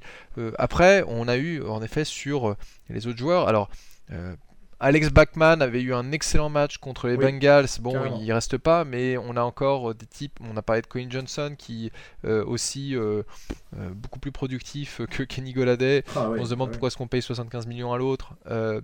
[0.58, 2.56] Après, on a eu, en effet, sur
[2.90, 3.48] les autres joueurs.
[3.48, 3.70] Alors,
[4.12, 4.34] euh,
[4.84, 7.68] Alex Bachman avait eu un excellent match contre les Oui, Bengals.
[7.80, 8.20] Bon, carrément.
[8.20, 10.40] il reste pas, mais on a encore euh, des types.
[10.42, 11.92] On a parlé de Cohen Johnson, qui
[12.26, 13.22] euh, aussi euh,
[13.94, 16.04] beaucoup plus productif que Kenny Goladay.
[16.16, 16.72] Ah on se demande ouais.
[16.72, 18.34] pourquoi est-ce qu'on paye 75 millions à l'autre.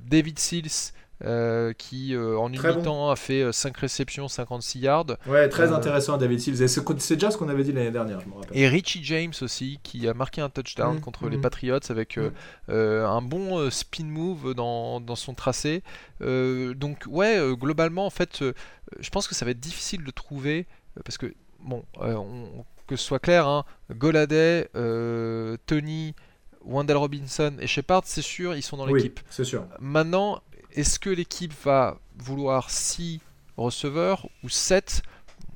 [0.05, 0.93] David Seals.
[1.25, 3.09] Euh, qui euh, en une bon.
[3.09, 5.05] a fait 5 réceptions, 56 yards.
[5.27, 6.61] Ouais, très Euh, intéressant David Sills.
[6.61, 8.57] Et c'est déjà ce qu'on avait dit l'année dernière, je me rappelle.
[8.57, 11.41] Et Richie James aussi, qui a marqué un touchdown Mhm, contre les mhm.
[11.41, 12.31] Patriots avec euh,
[12.69, 15.81] euh, un bon euh, spin move dans, dans son tracé.
[16.21, 18.53] Euh, donc ouais, euh, globalement, en fait, euh,
[18.99, 22.65] je pense que ça va être difficile de trouver, euh, parce que, bon, euh, on-
[22.87, 26.15] que ce soit clair, hein, Goladay, euh, Tony,
[26.63, 29.19] Wendell Robinson et Shepard, c'est sûr, ils sont dans Oui, l'équipe.
[29.29, 29.65] c'est sûr.
[29.79, 30.41] Maintenant,
[30.73, 33.19] est-ce que l'équipe va vouloir 6
[33.57, 35.01] receveurs ou 7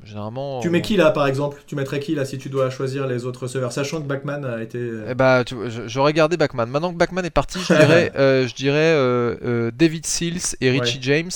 [0.04, 1.62] Généralement, Tu on- mets qui là par exemple?
[1.68, 3.72] Tu mettrais qui là si tu dois choisir les autres receveurs?
[3.72, 4.80] Sachant que Bachman a été.
[4.80, 6.66] euh, Eh bah, tu j'aurais gardé Bachman.
[6.68, 10.72] Maintenant que Bachman est parti, je dirais, euh, je dirais euh, euh, David Seals et
[10.72, 11.02] Richie Ouais.
[11.04, 11.30] James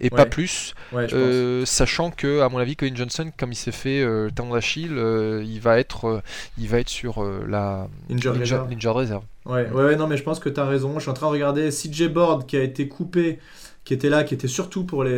[0.00, 0.74] et pas Ouais, plus.
[0.92, 4.54] Ouais, Euh, sachant que, à mon avis, Colin Johnson, comme il s'est fait euh, tendon
[4.54, 6.20] d'Achille, euh, il va être, euh,
[6.58, 7.88] il va être sur la.
[8.10, 9.22] Injured l'injured- reserve.
[9.46, 10.94] Ouais, ouais, ouais, non, mais je pense que tu as raison.
[10.96, 13.38] Je suis en train de regarder CJ Board qui a été coupé
[13.82, 15.16] qui était là, qui était surtout pour les,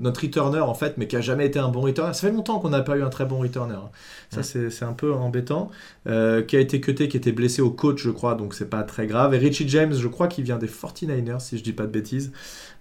[0.00, 2.14] notre returner en fait, mais qui a jamais été un bon returner.
[2.14, 3.74] Ça fait longtemps qu'on n'a pas eu un très bon returner.
[3.74, 3.90] Hein.
[4.30, 5.70] Ça, c'est un peu embêtant.
[6.06, 9.08] qui a été cuté, qui était blessé au coach, je crois, donc c'est pas très
[9.08, 9.34] grave.
[9.34, 12.32] Et Richie James, je crois qu'il vient des 49ers, si je dis pas de bêtises.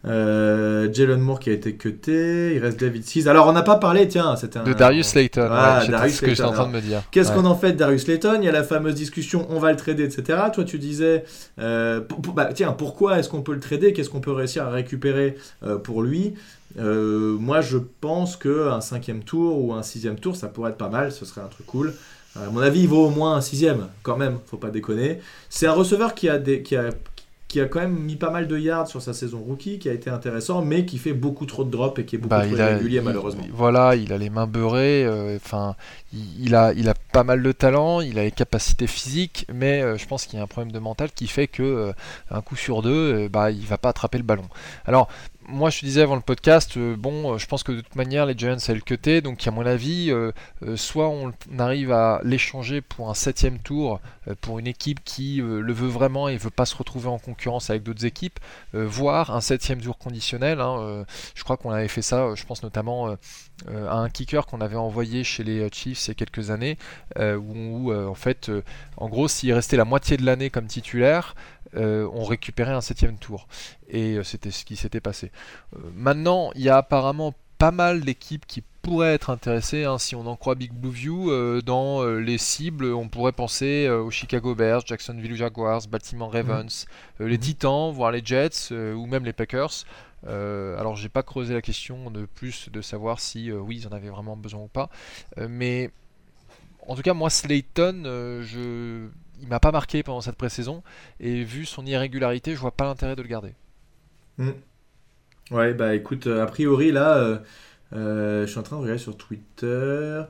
[0.05, 3.27] Euh, Jalen Moore qui a été cuté, il reste David Seas.
[3.27, 5.49] Alors on n'a pas parlé, tiens, c'était de Darius Slayton.
[5.51, 7.03] Ah, ce que j'étais en train de me dire.
[7.11, 8.37] Qu'est-ce qu'on en fait de Darius Slayton?
[8.41, 10.39] Il y a la fameuse discussion, on va le trader, etc.
[10.53, 11.25] Toi tu disais,
[11.59, 12.01] euh,
[12.35, 13.91] bah, tiens, pourquoi est-ce qu'on peut le trader?
[13.93, 16.35] Qu'est-ce qu'on peut réussir à récupérer euh, pour lui?
[16.77, 20.89] Moi je pense que un cinquième tour ou un sixième tour, ça pourrait être pas
[20.89, 21.93] mal, ce serait un truc cool.
[22.35, 25.19] À mon avis, il vaut au moins un sixième, quand même, faut pas déconner.
[25.49, 26.91] C'est un receveur qui a, des, qui a
[27.47, 29.93] qui a quand même mis pas mal de yards sur sa saison rookie, qui a
[29.93, 32.55] été intéressant, mais qui fait beaucoup trop de drops et qui est beaucoup bah, trop
[32.55, 33.43] irrégulier malheureusement.
[33.53, 35.75] voilà, il a les mains beurrées, euh, enfin,
[36.13, 39.97] il, a, il a pas mal de talent, il a les capacités physiques, mais euh,
[39.97, 41.93] je pense qu'il y a un problème de mental qui fait que euh,
[42.31, 44.45] un coup sur deux, bah, il va pas attraper le ballon.
[44.85, 45.07] Alors,
[45.47, 47.95] moi, je te disais avant le podcast, euh, bon, euh, je pense que de toute
[47.95, 49.21] manière, les Giants, c'est le cuté.
[49.21, 50.31] Donc, à mon avis, euh,
[50.75, 53.99] soit on, arrive à l'échanger pour un septième tour
[54.41, 57.83] pour une équipe qui le veut vraiment et veut pas se retrouver en concurrence avec
[57.83, 58.39] d'autres équipes,
[58.73, 60.59] voire un septième tour conditionnel.
[60.59, 63.15] Hein, je crois qu'on avait fait ça, je pense notamment
[63.69, 66.77] à un kicker qu'on avait envoyé chez les Chiefs il y a quelques années,
[67.17, 68.51] où, en fait,
[68.97, 71.33] en gros, s'il restait la moitié de l'année comme titulaire,
[71.75, 73.47] euh, on récupérait un septième tour.
[73.89, 75.31] Et euh, c'était ce qui s'était passé.
[75.75, 80.15] Euh, maintenant, il y a apparemment pas mal d'équipes qui pourraient être intéressées, hein, si
[80.15, 84.85] on en croit Big Blue View, dans les cibles, on pourrait penser aux Chicago Bears,
[84.85, 86.85] Jacksonville Jaguars, Baltimore Ravens,
[87.19, 87.37] les mhm.
[87.39, 89.85] Titans, voire les Jets, ou même les Packers.
[90.23, 94.09] alors j'ai pas creusé la question de plus de savoir si oui ils en avaient
[94.09, 94.89] vraiment besoin ou pas,
[95.49, 95.89] mais
[96.87, 99.09] en tout cas moi Slayton, je
[99.41, 100.83] il m'a pas marqué pendant cette pré-saison
[101.19, 103.53] et vu son irrégularité, je vois pas l'intérêt de le garder.
[104.37, 104.51] Hmm.
[105.51, 107.37] Ouais, bah écoute, euh, a priori là, euh,
[107.93, 110.21] euh, je suis en train de regarder sur Twitter.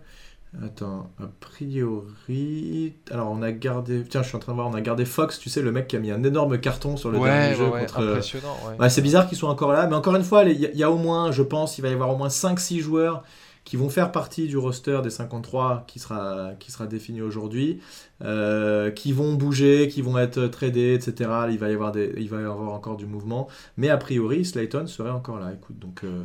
[0.64, 2.94] Attends, a priori.
[3.12, 4.04] Alors on a gardé.
[4.04, 5.88] Tiens, je suis en train de voir, on a gardé Fox, tu sais, le mec
[5.88, 8.00] qui a mis un énorme carton sur le dernier jeu contre.
[8.00, 8.90] Impressionnant, ouais.
[8.90, 11.32] c'est bizarre qu'ils soient encore là, mais encore une fois, il y, a au moins,
[11.32, 13.24] je pense, il va y avoir au moins 5-6 joueurs
[13.68, 17.82] qui vont faire partie du roster des 53 qui sera, qui sera défini aujourd'hui,
[18.24, 21.30] euh, qui vont bouger, qui vont être tradés, etc.
[21.50, 23.50] Il va, y avoir des, il va y avoir encore du mouvement.
[23.76, 25.52] Mais a priori, Slayton serait encore là.
[25.54, 26.24] Écoute, donc, euh,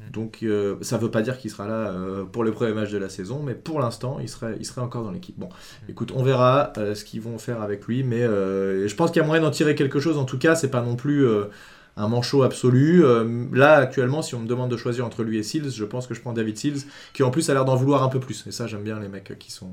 [0.00, 0.10] mm.
[0.10, 1.94] donc euh, ça ne veut pas dire qu'il sera là
[2.32, 5.04] pour le premier match de la saison, mais pour l'instant, il serait, il serait encore
[5.04, 5.38] dans l'équipe.
[5.38, 5.90] Bon, mm.
[5.92, 9.28] écoute, on verra ce qu'ils vont faire avec lui, mais je pense qu'il y a
[9.28, 10.18] moyen d'en tirer quelque chose.
[10.18, 11.24] En tout cas, c'est pas non plus
[12.00, 13.04] un manchot absolu.
[13.04, 16.06] Euh, là, actuellement, si on me demande de choisir entre lui et Seals, je pense
[16.06, 16.82] que je prends David Seals,
[17.12, 18.44] qui en plus a l'air d'en vouloir un peu plus.
[18.46, 19.72] Et ça, j'aime bien les mecs qui sont,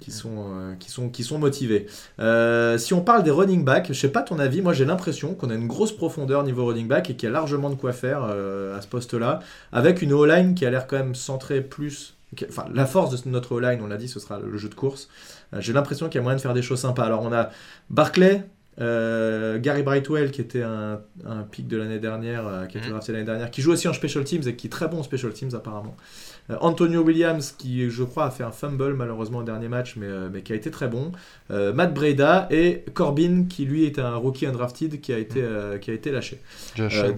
[0.00, 1.86] qui sont, euh, qui sont, qui sont motivés.
[2.20, 5.34] Euh, si on parle des running backs, je sais pas ton avis, moi j'ai l'impression
[5.34, 7.92] qu'on a une grosse profondeur niveau running back et qu'il y a largement de quoi
[7.92, 9.40] faire à ce poste-là,
[9.72, 12.14] avec une O-line qui a l'air quand même centrée plus.
[12.48, 15.08] Enfin, la force de notre O-line, on l'a dit, ce sera le jeu de course.
[15.58, 17.04] j'ai l'impression qu'il y a moyen de faire des choses sympas.
[17.04, 17.50] Alors on a
[17.90, 18.44] Barclay,
[18.80, 22.88] euh, Gary Brightwell, qui était un, un pic de l'année dernière, euh, qui a été
[22.88, 22.94] mhm.
[22.94, 25.02] drafté l'année dernière, qui joue aussi en special teams et qui est très bon en
[25.02, 25.96] special teams apparemment.
[26.48, 30.08] Euh, Antonio Williams, qui je crois a fait un fumble malheureusement au dernier match, mais,
[30.32, 31.12] mais qui a été très bon.
[31.50, 35.78] Matt Breda et Corbin, qui lui était un rookie undrafted qui a été, mhm.
[35.80, 36.40] qui a été lâché.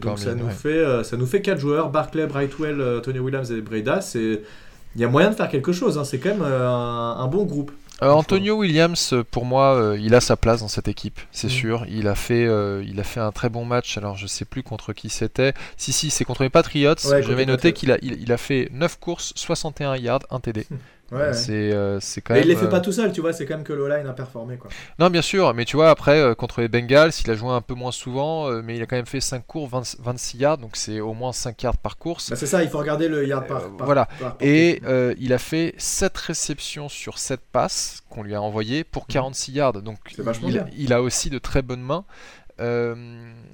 [0.00, 4.00] donc ça, nous fait, ça nous fait 4 joueurs Barclay, Brightwell, Antonio Williams et Breda.
[4.14, 6.04] Il y a moyen de faire quelque chose, hein.
[6.04, 7.70] c'est quand même un bon groupe.
[8.02, 11.50] Euh, Antonio Williams, pour moi, euh, il a sa place dans cette équipe, c'est mm.
[11.50, 11.86] sûr.
[11.88, 13.96] Il a, fait, euh, il a fait un très bon match.
[13.96, 15.54] Alors, je sais plus contre qui c'était.
[15.76, 16.96] Si, si, c'est contre les Patriots.
[16.96, 20.66] J'avais noté qu'il a, il, a fait 9 courses, 61 yards, 1 TD.
[21.12, 22.42] Ouais, euh, c'est quand même.
[22.42, 24.14] il les fait pas euh, tout seul, tu vois, c'est quand même que l'O-line a
[24.14, 24.56] performé.
[24.56, 24.70] Quoi.
[24.98, 27.60] Non, bien sûr, mais tu vois, après, euh, contre les Bengals, il a joué un
[27.60, 31.00] peu moins souvent, mais il a quand même fait 5 cours, 26 yards, donc c'est
[31.00, 32.30] au moins 5 yards par course.
[32.30, 33.60] Bah, c'est ça, il faut regarder le yard par.
[33.78, 34.08] voilà.
[34.40, 34.80] Et
[35.18, 39.56] il a fait 7 réceptions sur 7 passes qu'on lui a envoyées pour 46 mhm.
[39.56, 39.98] yards, donc
[40.42, 42.04] il, il, a aussi de très bonnes mains.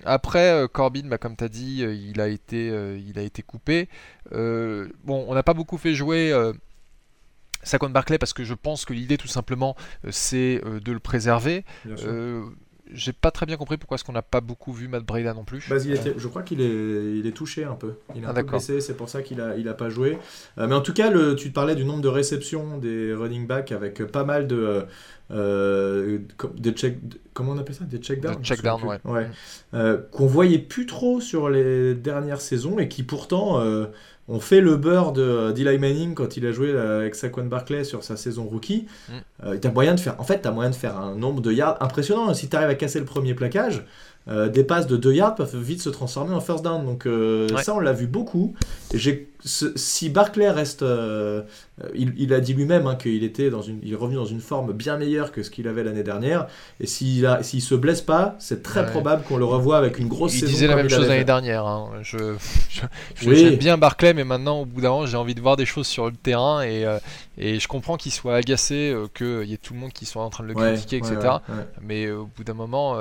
[0.05, 2.69] après, Corbin, bah, comme tu as dit, il, a été,
[3.05, 3.89] il a été coupé.
[4.31, 6.33] bon, on n'a pas beaucoup fait jouer
[7.63, 10.99] Saquon Barclay parce que je pense que l'idée tout simplement euh, c'est euh, de le
[10.99, 11.65] préserver.
[11.87, 12.45] Euh,
[12.91, 15.45] j'ai pas très bien compris pourquoi est-ce qu'on n'a pas beaucoup vu Matt Breda non
[15.45, 15.63] plus.
[15.69, 17.97] Bah, je crois qu'il est, il est touché un peu.
[18.15, 20.17] Il est un ah, peu blessé, c'est pour ça qu'il a, il a pas joué.
[20.57, 24.03] mais en tout cas, le, tu parlais du nombre de réceptions des running backs avec
[24.07, 24.87] pas mal de,
[25.29, 26.97] de check,
[27.35, 28.43] comment on appelle ça, des check down.
[28.43, 28.99] Check down, ouais.
[29.05, 29.29] ouais.
[30.11, 33.61] Qu'on voyait plus trop sur les dernières saisons et qui pourtant
[34.29, 37.45] on fait le beurre de euh, Eli Manning quand il a joué euh, avec Saquon
[37.45, 38.87] Barclay sur sa saison rookie.
[39.09, 39.13] Mm.
[39.45, 41.83] Euh, moyen de faire, en fait, tu as moyen de faire un nombre de yards
[41.83, 42.33] impressionnant.
[42.35, 43.85] Si tu arrives à casser le premier plaquage,
[44.29, 46.85] euh, des passes de 2 yards peuvent vite se transformer en first down.
[46.85, 47.63] Donc euh, Ouais.
[47.63, 48.55] ça, on l'a vu beaucoup.
[48.93, 48.99] Et
[49.45, 51.43] si Barclay reste, euh,
[51.95, 54.41] il, il a dit lui-même hein, qu'il était dans une, il est revenu dans une
[54.41, 56.47] forme bien meilleure que ce qu'il avait l'année dernière.
[56.81, 58.91] Et s'il a- s'il se blesse pas, c'est très Ouais.
[58.91, 60.53] probable qu'on le revoie avec une grosse Il saison.
[60.53, 61.67] disait la même il chose l'année dernière.
[61.67, 61.91] hein.
[62.03, 62.19] Je,
[62.69, 62.81] je-
[63.15, 63.37] je- Oui.
[63.37, 65.87] j'aime bien Barclay, mais maintenant, au bout d'un moment, j'ai envie de voir des choses
[65.87, 66.85] sur le terrain et,
[67.39, 70.31] et je comprends qu'il soit agacé, qu'il y ait tout le monde qui soit en
[70.31, 71.35] train de le critiquer, ouais, etc.
[71.81, 72.97] Mais au bout d'un moment,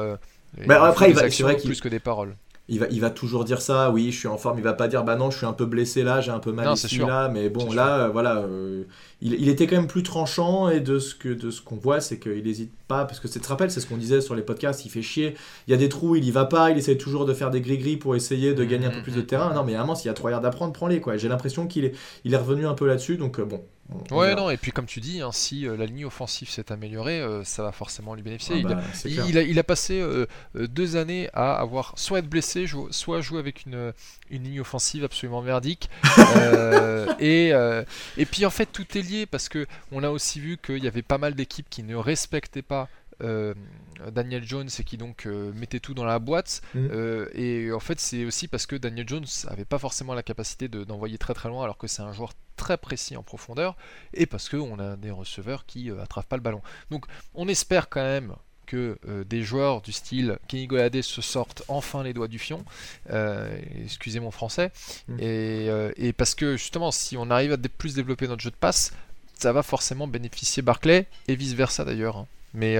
[0.60, 2.36] euh, Bah, après, il va- c'est actions vrai qu'il- plus que des paroles.
[2.70, 4.58] Il va, il va toujours dire ça, oui, je suis en forme.
[4.60, 6.52] Il va pas dire, bah non, je suis un peu blessé là, j'ai un peu
[6.52, 7.30] mal Non, ici là.
[7.30, 8.84] Mais bon, là, euh, voilà, euh,
[9.22, 12.02] il, il était quand même plus tranchant et de ce que de ce qu'on voit,
[12.02, 14.42] c'est qu'il n'hésite pas, parce que c'est, te rappelles, c'est ce qu'on disait sur les
[14.44, 15.36] podcasts, il fait chier.
[15.68, 17.62] Il y a des trous, il y va pas, il essaie toujours de faire des
[17.62, 19.54] gris-gris pour essayer de gagner un peu plus de terrain.
[19.54, 21.18] Non, mais à un moment, s'il y a trois yards d'apprendre, prends-les quoi.
[21.18, 21.94] J'ai l'impression qu'il est,
[22.26, 23.64] il est revenu un peu là-dessus, donc euh, bon.
[23.90, 26.50] on- on Ouais, non, et puis comme tu dis, hein, si euh, la ligne offensive
[26.50, 28.56] s'est améliorée, euh, ça va forcément lui bénéficier.
[28.58, 30.02] Ah Il a- bah, Il, a, il a passé
[30.56, 33.92] deux années à avoir soit être blessé, jou- soit jouer avec une,
[34.30, 35.90] une ligne offensive absolument merdique.
[37.20, 37.50] Et,
[38.18, 40.88] et puis en fait tout est lié parce que on a aussi vu qu'il y
[40.88, 42.90] avait pas mal d'équipes qui ne respectaient pas
[43.24, 43.56] euh,
[44.12, 46.62] Daniel Jones et qui donc euh, mettaient tout dans la boîte.
[46.76, 46.90] Mhm.
[46.92, 50.68] Euh, et en fait c'est aussi parce que Daniel Jones avait pas forcément la capacité
[50.68, 53.76] de- d'envoyer très très loin alors que c'est un joueur très précis en profondeur
[54.14, 56.62] et parce qu'on a des receveurs qui attrapent pas le ballon.
[56.92, 58.36] Donc on espère quand même
[58.68, 62.64] que euh, des joueurs du style Kenny Golladay se sortent enfin les doigts du fion,
[63.12, 63.50] euh,
[63.84, 64.72] excusez mon français,
[65.08, 65.16] Mm.
[65.20, 68.56] et, euh, et parce que justement si on arrive à plus développer notre jeu de
[68.56, 68.94] passe,
[69.40, 72.18] ça va forcément bénéficier Barclay et vice versa d'ailleurs.
[72.18, 72.26] hein.
[72.54, 72.78] Mais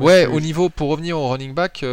[0.00, 1.84] Ouais, au niveau pour revenir au running back.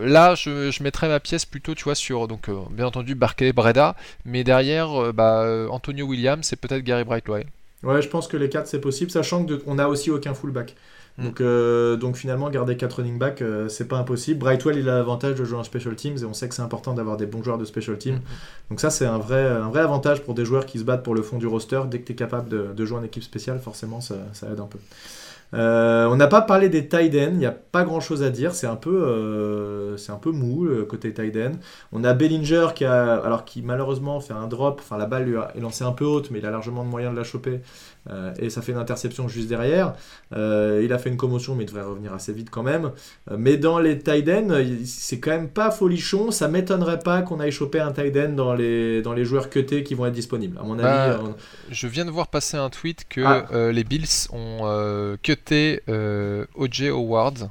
[0.00, 3.52] Là, je, je mettrais ma pièce plutôt, tu vois, sur donc euh, bien entendu Barclay,
[3.52, 7.46] Breda, mais derrière, euh, bah, euh, Antonio Williams et peut-être Gary Brightway.
[7.84, 10.34] Ouais, je pense que les 4 c'est possible, sachant que de- on a aussi aucun
[10.34, 10.74] fullback.
[11.18, 11.24] Mm.
[11.24, 14.38] Donc, euh, donc finalement, garder 4 running back, euh, c'est pas impossible.
[14.40, 16.92] Brightwell, il a l'avantage de jouer en special teams et on sait que c'est important
[16.94, 18.20] d'avoir des bons joueurs de special teams.
[18.70, 21.14] Donc ça, c'est un vrai, un vrai avantage pour des joueurs qui se battent pour
[21.14, 21.80] le fond du roster.
[21.88, 24.60] Dès que tu es capable de, de jouer en équipe spéciale, forcément, ça, ça aide
[24.60, 24.78] un peu.
[25.54, 28.30] Euh, on n'a pas parlé des tight ends, il n'y a pas grand chose à
[28.30, 31.52] dire, c'est un peu, euh, c'est un peu mou le côté tight end.
[31.92, 35.36] On a Bellinger qui a, alors qui malheureusement fait un drop, enfin la balle lui
[35.36, 37.60] a- est lancée un peu haute, mais il a largement de moyens de la choper
[38.10, 39.94] euh, et ça fait une interception juste derrière.
[40.32, 42.92] Euh, il a fait une commotion, mais il devrait revenir assez vite quand même.
[43.30, 46.30] Euh, mais dans les tight ends, c'est quand même pas folichon.
[46.30, 49.82] Ça m'étonnerait pas qu'on aille choper un tight end dans les, dans les joueurs cutés
[49.82, 50.58] qui vont être disponibles.
[50.58, 51.34] À mon Bah, avis, on-
[51.70, 53.70] Je viens de voir passer un tweet que Ah.
[53.72, 55.82] les Bills ont cuté
[56.54, 56.88] O.J.
[56.88, 57.50] Howard.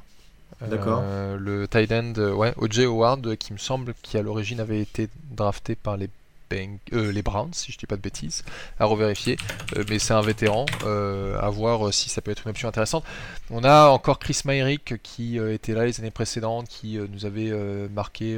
[0.70, 1.02] D'accord.
[1.38, 2.84] Le tight end, ouais, O.J.
[2.84, 6.08] Howard, qui me semble qui à l'origine avait été drafté par les,
[6.50, 8.44] Beng- euh, les Browns, si je dis pas de bêtises,
[8.78, 9.36] à revérifier.
[9.76, 12.68] Euh, mais c'est un vétéran, euh, à voir euh, si ça peut être une option
[12.68, 13.04] intéressante.
[13.50, 17.52] On a encore Chris Myrick qui était là les années précédentes, qui nous avait
[17.94, 18.36] marqué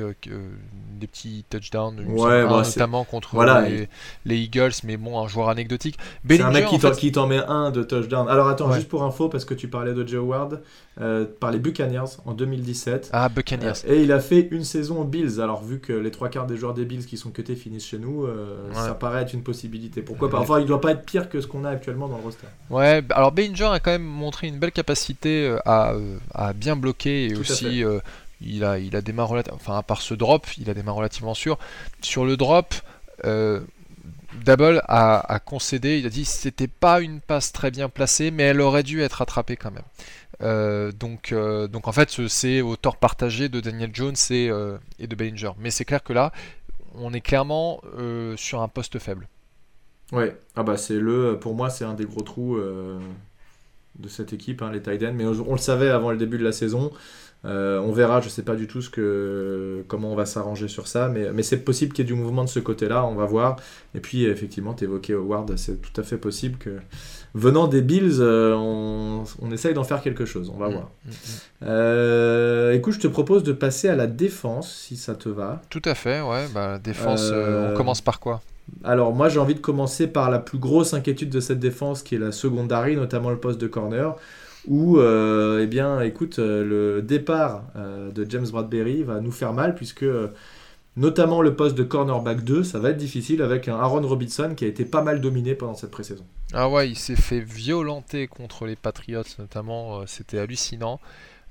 [0.98, 3.88] des petits touchdowns, Ouais, bah, notamment contre voilà, les,
[4.26, 5.96] les Eagles, mais bon, un joueur anecdotique.
[6.28, 8.28] c'est un mec qui en t'en, fait, met un de touchdown.
[8.28, 8.76] Alors attends, Ouais.
[8.76, 10.60] juste pour info, parce que tu parlais de Joe Ward,
[11.40, 13.10] par les Buccaneers en 2017.
[13.12, 13.72] Ah, Buccaneers.
[13.86, 15.40] Et il a fait une saison aux Bills.
[15.40, 17.97] Alors, vu que les trois quarts des joueurs des Bills qui sont cutés finissent chez
[17.98, 18.74] nous, euh, Ouais.
[18.74, 20.00] ça paraît être une possibilité.
[20.02, 20.38] Pourquoi pas.
[20.38, 22.46] Enfin, il doit pas être pire que ce qu'on a actuellement dans le roster.
[22.70, 26.52] Ouais, bah, alors Bellinger a quand même montré une belle capacité euh, à, euh, à
[26.52, 27.98] bien bloquer et Tout aussi euh,
[28.40, 29.56] il, a, il a des mains relativement.
[29.60, 31.58] Enfin, à part ce drop, il a des mains relativement sûres.
[32.02, 32.74] Sur le drop,
[33.24, 33.60] euh,
[34.44, 38.30] Double a, a concédé, il a dit que c'était pas une passe très bien placée,
[38.30, 39.82] mais elle aurait dû être attrapée quand même.
[40.42, 44.48] Euh, donc, euh, donc en fait, ce- c'est au tort partagé de Daniel Jones et,
[44.50, 45.50] euh, et de Bellinger.
[45.58, 46.30] Mais c'est clair que là,
[47.00, 49.28] on est clairement euh, sur un poste faible.
[50.12, 52.98] Ouais, ah bah c'est le, pour moi c'est un des gros trous euh,
[53.98, 55.12] de cette équipe, hein, les tight ends.
[55.14, 56.92] Mais on, on le savait avant le début de la saison.
[57.44, 60.88] Euh, on verra, je sais pas du tout ce que, comment on va s'arranger sur
[60.88, 63.26] ça, mais, mais c'est possible qu'il y ait du mouvement de ce côté-là, on va
[63.26, 63.56] voir.
[63.94, 66.78] Et puis effectivement, tu évoquais Howard, c'est tout à fait possible que
[67.34, 70.90] venant des Bills, euh, on, on essaye d'en faire quelque chose, on va voir.
[71.04, 71.14] Mm, mm.
[71.62, 75.62] Euh, écoute, je te propose de passer à la défense, si ça te va.
[75.70, 76.46] Tout à fait, ouais.
[76.52, 78.40] Bah, défense, euh, on commence par quoi?
[78.84, 82.16] Alors moi j'ai envie de commencer par la plus grosse inquiétude de cette défense qui
[82.16, 84.14] est la secondary, notamment le poste de corner,
[84.68, 89.52] où euh, eh bien écoute euh, le départ euh, de James Bradbury va nous faire
[89.52, 90.04] mal puisque
[90.96, 94.64] notamment le poste de cornerback 2 ça va être difficile avec un Aaron Robinson qui
[94.64, 96.24] a été pas mal dominé pendant cette pré-saison.
[96.52, 101.00] Ah ouais, il s'est fait violenter contre les Patriots notamment, c'était hallucinant.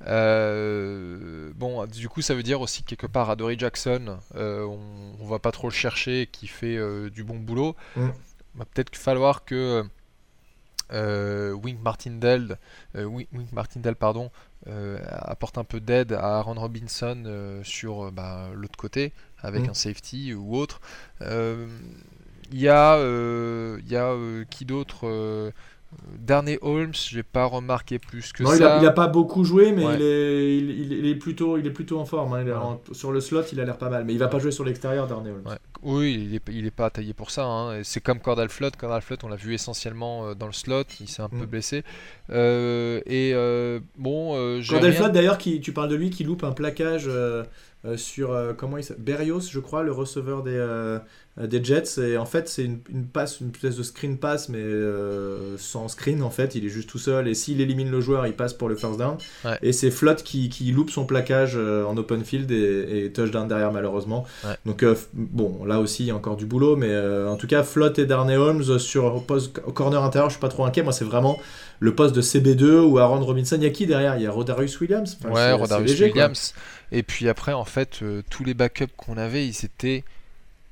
[0.06, 4.80] Euh, bon, du coup, ça veut dire aussi que quelque part, Adoree Jackson, euh, on,
[5.20, 7.76] on va pas trop le chercher, qui fait euh, du bon boulot.
[7.96, 8.08] Mm.
[8.56, 9.84] Va peut-être falloir que
[10.92, 12.58] Wink Martindale,
[12.96, 14.32] euh, Wink, Wink Martindale, pardon,
[14.66, 19.70] apporte un peu d'aide à Aaron Robinson sur bah, l'autre côté avec mm.
[19.70, 20.82] un safety ou autre.
[21.22, 24.16] Il y a, y a
[24.50, 25.54] qui d'autre
[26.20, 28.80] Dernier Holmes, j'ai pas remarqué plus que ça.
[28.82, 32.06] Il a, pas beaucoup joué, mais il, est, il, est plutôt, il est plutôt en
[32.06, 32.34] forme.
[32.34, 32.80] Hein.
[32.92, 35.08] sur le slot, il a l'air pas mal, mais il va pas jouer sur l'extérieur,
[35.08, 35.58] Darnay Holmes.
[35.88, 37.46] Oui, il est, il est pas taillé pour ça.
[37.46, 37.80] Hein.
[37.84, 38.76] C'est comme Cordal Flood.
[38.76, 40.84] Cordal Flood, on l'a vu essentiellement euh, dans le slot.
[41.00, 41.46] Il s'est un peu mm.
[41.46, 41.84] blessé.
[42.30, 44.34] Euh, et euh, bon,
[44.68, 47.10] Cordal Flood, d'ailleurs, qui, tu parles de lui, qui loupe un plaquage
[47.96, 50.60] sur comment il Berrios, je crois, le receveur des
[51.40, 52.00] euh, des Jets.
[52.00, 56.24] Et en fait, c'est une, passe, une espèce de screen pass, mais euh, sans screen
[56.24, 56.56] en fait.
[56.56, 57.28] Il est juste tout seul.
[57.28, 59.18] Et s'il élimine le joueur, il passe pour le first down.
[59.62, 63.72] Et c'est Flott qui, qui, loupe son plaquage euh, en open field et, touchdown derrière,
[63.72, 64.26] malheureusement.
[64.66, 64.84] Donc,
[65.14, 66.76] bon, là aussi, il y a encore du boulot.
[66.76, 66.98] Mais
[67.28, 70.66] en tout cas, Flott et Darnay Holmes sur poste corner intérieur, je suis pas trop
[70.66, 70.84] inquiet.
[70.84, 71.40] Moi, c'est vraiment
[71.80, 73.56] le poste de CB2 ou Aaron Robinson.
[73.58, 74.16] Il y a qui derrière?
[74.18, 76.54] Il y a Rodarius Williams Ouais, Rodarius Williams.
[76.92, 80.04] Et puis après, en fait, tous les backups qu'on avait, ils étaient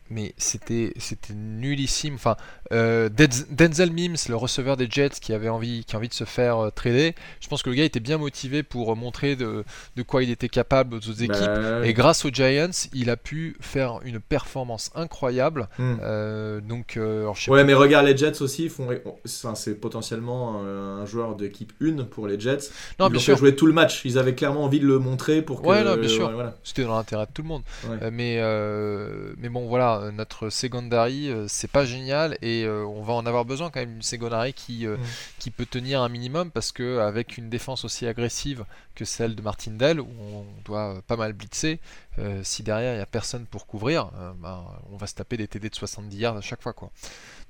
[0.09, 2.15] mais c'était c'était nullissime.
[2.15, 2.35] Enfin,
[2.71, 3.09] euh,
[3.49, 6.65] Denzel Mims, le receveur des Jets, qui avait envie qui a envie de se faire
[6.65, 9.63] euh, trader, je pense que le gars était bien motivé pour montrer de,
[9.95, 11.45] de quoi il était capable aux autres équipes.
[11.45, 15.69] Bah, Et grâce aux Giants, il a pu faire une performance incroyable.
[15.79, 15.95] Hmm.
[16.03, 16.99] Euh, donc,
[17.47, 18.87] ouais, mais regarde les Jets aussi, font,
[19.25, 22.69] c'est potentiellement un, joueur d'équipe 1 pour les Jets.
[22.99, 23.37] Non, ils bien sûr.
[23.37, 24.01] jouer tout le match.
[24.05, 25.67] Ils avaient clairement envie de le montrer pour que.
[25.67, 26.31] Ouais, non, bien sûr.
[26.63, 27.63] C'était dans l'intérêt de tout le monde.
[28.11, 28.39] mais
[29.37, 33.25] mais bon, voilà euh, notre secondary, euh, c'est pas génial et euh, on va en
[33.25, 34.85] avoir besoin quand même une secondary qui,
[35.39, 38.65] qui peut tenir un minimum parce que avec une défense aussi agressive
[38.95, 41.79] que celle de Martindale où on doit pas mal blitzer,
[42.43, 45.69] si derrière il n'y a personne pour couvrir, bah, on va se taper des TD
[45.69, 46.91] de 70 yards à chaque fois quoi.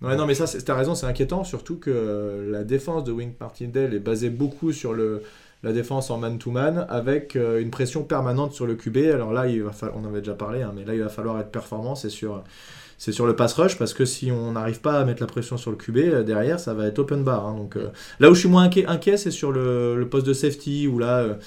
[0.01, 3.93] Ouais, non, mais ça, t'as raison, c'est inquiétant, surtout que la défense de Wing Martindale
[3.93, 5.23] est basée beaucoup sur le,
[5.65, 8.97] la défense en man-to-man avec euh, une pression permanente sur le QB.
[9.11, 11.39] Alors là, il va on en avait déjà parlé, hein, mais là, il va falloir
[11.39, 12.43] être performant, c'est sur,
[12.99, 15.57] c'est sur le pass rush, parce que si on n'arrive pas à mettre la pression
[15.57, 17.47] sur le QB, euh, derrière, ça va être open bar.
[17.47, 17.55] Hein.
[17.55, 17.87] donc, euh,
[18.19, 21.39] là où je suis moins inquiet, inquiet c'est sur le, poste de safety, où là,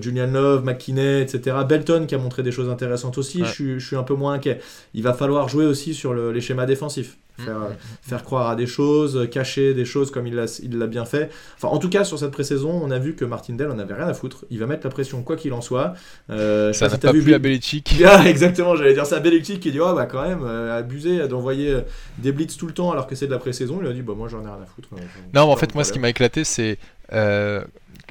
[0.00, 1.58] Julian Love, McKinney, etc.
[1.66, 4.58] Belton qui a montré des choses intéressantes aussi, je, suis un peu moins inquiet.
[4.94, 7.18] Il va falloir jouer aussi sur les schémas défensifs.
[7.38, 7.76] Mm, faire, mm.
[8.02, 11.30] faire croire à des choses, cacher des choses comme il l'a bien fait.
[11.56, 14.08] Enfin, en tout cas, sur cette pré-saison, on a vu que Martindale on avait rien
[14.08, 14.44] à foutre.
[14.50, 15.94] Il va mettre la pression quoi qu'il en soit.
[16.30, 17.94] Euh, ça n'a pas, vu à Belichick.
[18.04, 21.28] Ah, exactement, j'allais dire ça à Belichick qui dit Oh, bah quand même, euh, abusé
[21.28, 21.80] d'envoyer euh,
[22.18, 23.78] des blitz tout le temps alors que c'est de la pré-saison.
[23.80, 24.88] Il a dit Bah, moi j'en ai rien à foutre.
[24.92, 25.00] non,
[25.32, 26.78] mais en fait, moi, ce qui m'a éclaté, c'est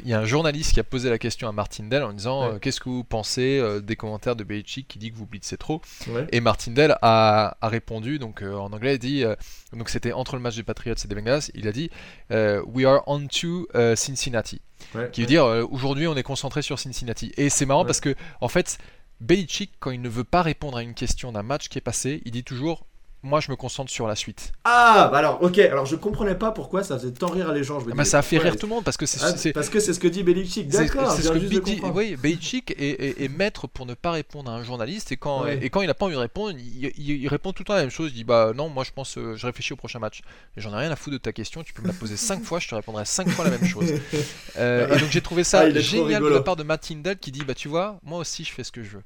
[0.03, 2.57] il y a un journaliste qui a posé la question à Martindale en disant euh,
[2.59, 5.81] qu'est-ce que vous pensez euh, des commentaires de Belichick qui dit que vous blitzez trop
[6.31, 9.23] et Martindale a, a répondu donc euh, en anglais il dit
[9.73, 11.89] donc c'était entre le match des Patriots et des Bengals il a dit
[12.29, 14.61] we are on to Cincinnati.
[15.11, 17.31] Qui veut dire aujourd'hui on est concentré sur Cincinnati.
[17.37, 18.77] Et c'est marrant parce que en fait
[19.19, 22.21] Belichick quand il ne veut pas répondre à une question d'un match qui est passé
[22.25, 22.85] il dit toujours
[23.21, 24.53] moi je me concentre sur la suite.
[24.63, 27.79] Ah, bah alors, ok, alors je comprenais pas pourquoi ça faisait tant rire les gens.
[27.79, 29.19] Je ah bah, ça a fait rire tout le monde parce que c'est.
[29.21, 31.11] Ah, parce que c'est ce que dit Belichick, d'accord.
[31.11, 35.11] C'est ce que oui, Belichick est, est, maître pour ne pas répondre à un journaliste
[35.11, 37.75] et quand, et quand il n'a pas envie de répondre, il, répond tout le temps
[37.75, 38.11] la même chose.
[38.11, 40.21] Il dit Bah non, moi je pense, euh, je réfléchis au prochain match.
[40.57, 42.59] J'en ai rien à foutre de ta question, tu peux me la poser 5 fois,
[42.59, 43.89] je te répondrai 5 fois la même chose.
[44.57, 47.31] Euh, et donc j'ai trouvé ça ah, génial de la part de Matt Tyndall qui
[47.31, 49.03] dit Bah tu vois, moi aussi je fais ce que je veux.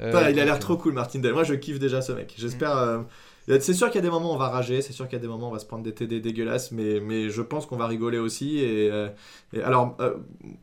[0.00, 1.32] Euh, il a l'air trop cool, Martindale.
[1.32, 2.34] Moi je kiffe déjà ce mec.
[2.36, 2.76] J'espère.
[2.76, 3.06] Mm.
[3.48, 5.20] C'est sûr qu'il y a des moments où on va rager, c'est sûr qu'il y
[5.20, 7.66] a des moments où on va se prendre des TD dégueulasses, mais, mais je pense
[7.66, 8.58] qu'on va rigoler aussi.
[8.58, 9.08] Et, euh,
[9.64, 10.14] alors, euh,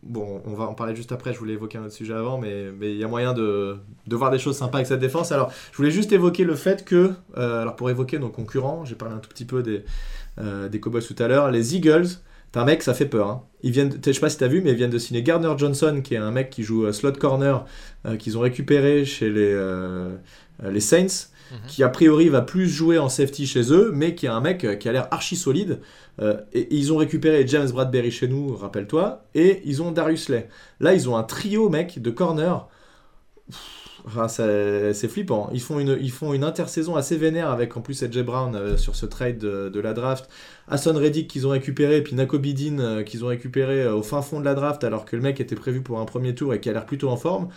[0.01, 2.69] bon, on va en parler juste après, je voulais évoquer un autre sujet avant, mais
[2.81, 3.77] il y a moyen de,
[4.07, 5.33] de, voir des choses sympas avec cette défense.
[5.33, 8.95] Alors, je voulais juste évoquer le fait que, euh, alors pour évoquer nos concurrents, j'ai
[8.95, 9.83] parlé un tout petit peu des,
[10.69, 12.07] des Cowboys tout à l'heure, les Eagles,
[12.51, 13.27] T'as un mec, ça fait peur.
[13.27, 13.43] Hein.
[13.61, 16.01] Ils viennent, je sais pas si t'as vu, mais ils viennent de signer Gardner Johnson,
[16.03, 17.63] qui est un mec qui joue slot corner,
[18.17, 19.55] qu'ils ont récupéré chez les,
[20.63, 21.29] les Saints.
[21.51, 21.57] Mhm.
[21.67, 24.63] qui a priori va plus jouer en safety chez eux, mais qui est un mec
[24.63, 25.79] euh, qui a l'air archi solide.
[26.21, 30.47] Euh, et ils ont récupéré James Bradbury chez nous, rappelle-toi, et ils ont Darius Lay.
[30.79, 32.67] Là, ils ont un trio, mec, de corner.
[34.27, 35.49] c'est flippant.
[35.53, 38.77] Ils font, une, ils font une intersaison assez vénère avec en plus Edge Brown euh,
[38.77, 40.29] sur ce trade de, la draft.
[40.67, 44.53] Hassan Reddick qu'ils ont récupéré, puis Nakobidin qu'ils ont récupéré au fin fond de la
[44.53, 46.85] draft alors que le mec était prévu pour un premier tour et qui a l'air
[46.85, 47.49] plutôt en forme.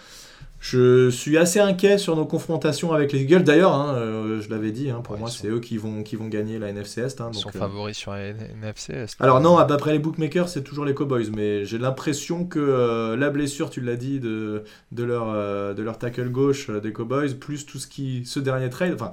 [0.63, 3.43] Je suis assez inquiet sur nos confrontations avec les Eagles.
[3.43, 6.29] D'ailleurs, hein, euh, je l'avais dit, hein, pour moi, c'est eux qui vont, qui vont
[6.29, 7.21] gagner la NFC Est.
[7.21, 9.17] Hein, ils sont euh, favoris sur la NFC Est.
[9.19, 11.33] Alors, non, après les bookmakers, c'est toujours les Cowboys.
[11.35, 15.99] Mais j'ai l'impression que euh, la blessure, tu l'as dit, de, de, leur, de leur
[15.99, 18.25] tackle gauche des Cowboys, plus tout ce qui.
[18.25, 18.95] ce dernier trade.
[18.95, 19.11] Enfin,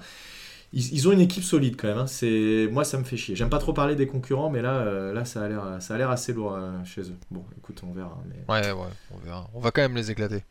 [0.71, 2.05] ils, ont une équipe solide quand même.
[2.05, 3.35] C'est moi, ça me fait chier.
[3.35, 6.11] J'aime pas trop parler des concurrents, mais là, là, ça a l'air, ça a l'air
[6.11, 7.17] assez lourd chez eux.
[7.31, 8.15] Bon, écoute, on verra.
[8.47, 9.49] Ouais, ouais, on verra.
[9.55, 10.43] On va quand même les éclater.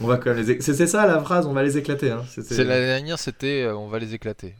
[0.00, 0.60] On va quand même les.
[0.60, 2.10] C'est ça la phrase, on va les éclater.
[2.10, 2.24] Hein.
[2.28, 4.54] C'est l'année dernière, c'était on va les éclater.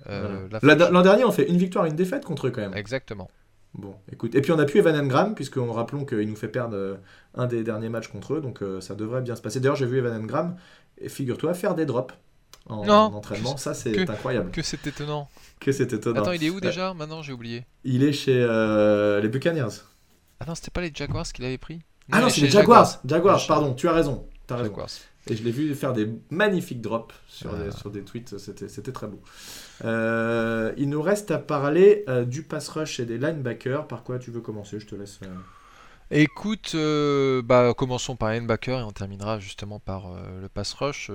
[0.62, 2.74] L'an dernier, on fait une victoire, une défaite contre eux quand même.
[2.74, 3.30] Exactement.
[3.74, 4.34] Bon, écoute.
[4.34, 6.98] Et puis on a pu Evan Engram, puisqu'on rappelons qu'il nous fait perdre
[7.34, 9.60] un des derniers matchs contre eux, donc ça devrait bien se passer.
[9.60, 10.56] D'ailleurs, j'ai vu Evan Engram,
[11.00, 12.14] et figure-toi, faire des drops
[12.68, 13.56] en, entraînement.
[13.56, 14.50] Ça, c'est incroyable.
[14.50, 15.28] Que c'est étonnant.
[15.60, 16.22] Que c'est étonnant.
[16.22, 16.94] Attends, il est où déjà?
[16.94, 17.64] Maintenant, j'ai oublié.
[17.84, 19.82] Il est chez euh, les Buccaneers.
[20.40, 21.80] Ah non, c'était pas les Jaguars qu'il avait pris?
[22.12, 23.00] Ah non, c'est les Jaguars.
[23.04, 24.26] Jaguars, pardon, tu as raison.
[24.50, 24.76] As raison.
[25.30, 29.06] Et je l'ai vu faire des magnifiques drops sur, des, sur des tweets, c'était très
[29.06, 29.20] beau.
[29.84, 33.86] Euh, il nous reste à parler euh, du pass rush et des linebackers.
[33.86, 34.80] Par quoi tu veux commencer?
[34.80, 35.20] Je te laisse.
[36.10, 40.10] Écoute, euh, bah, commençons par linebacker et on terminera justement par
[40.40, 41.10] le pass rush.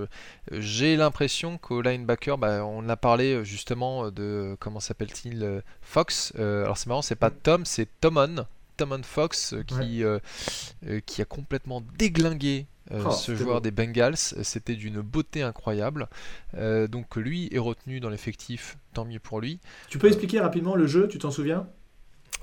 [0.51, 6.33] J'ai l'impression qu'au linebacker, bah, on a parlé justement de comment s'appelle-t-il Fox.
[6.37, 8.45] alors c'est marrant, c'est pas Tom, c'est Tomon.
[8.78, 10.03] Tomon Fox qui,
[11.05, 14.17] qui a complètement déglingué oh, ce joueur des Bengals.
[14.17, 16.07] C'était d'une beauté incroyable.
[16.53, 19.59] donc lui est retenu dans l'effectif, tant mieux pour lui.
[19.89, 21.67] Tu peux expliquer rapidement le jeu, tu t'en souviens?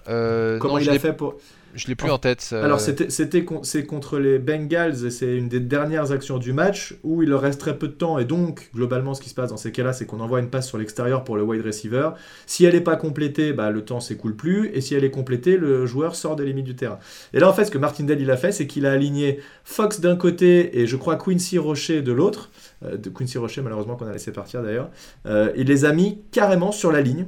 [0.07, 1.37] Comment il a fait pour
[1.75, 2.53] je l'ai plus en tête.
[2.53, 7.29] Alors c'était contre les Bengals et c'est une des dernières actions du match où il
[7.29, 9.73] leur reste très peu de temps et donc globalement ce qui se passe dans ces
[9.73, 12.11] cas-là c'est qu'on envoie une passe sur l'extérieur pour le wide receiver.
[12.47, 15.57] Si elle n'est pas complétée, bah, le temps s'écoule plus et si elle est complétée,
[15.57, 16.99] le joueur sort des limites du terrain.
[17.33, 20.01] Et là en fait ce que Martindale il a fait c'est qu'il a aligné Fox
[20.01, 22.51] d'un côté et je crois Quincy Rocher de l'autre.
[22.85, 24.91] Euh, de Quincy Rocher malheureusement qu'on a laissé partir d'ailleurs.
[25.27, 27.27] Euh, il les a mis carrément sur la ligne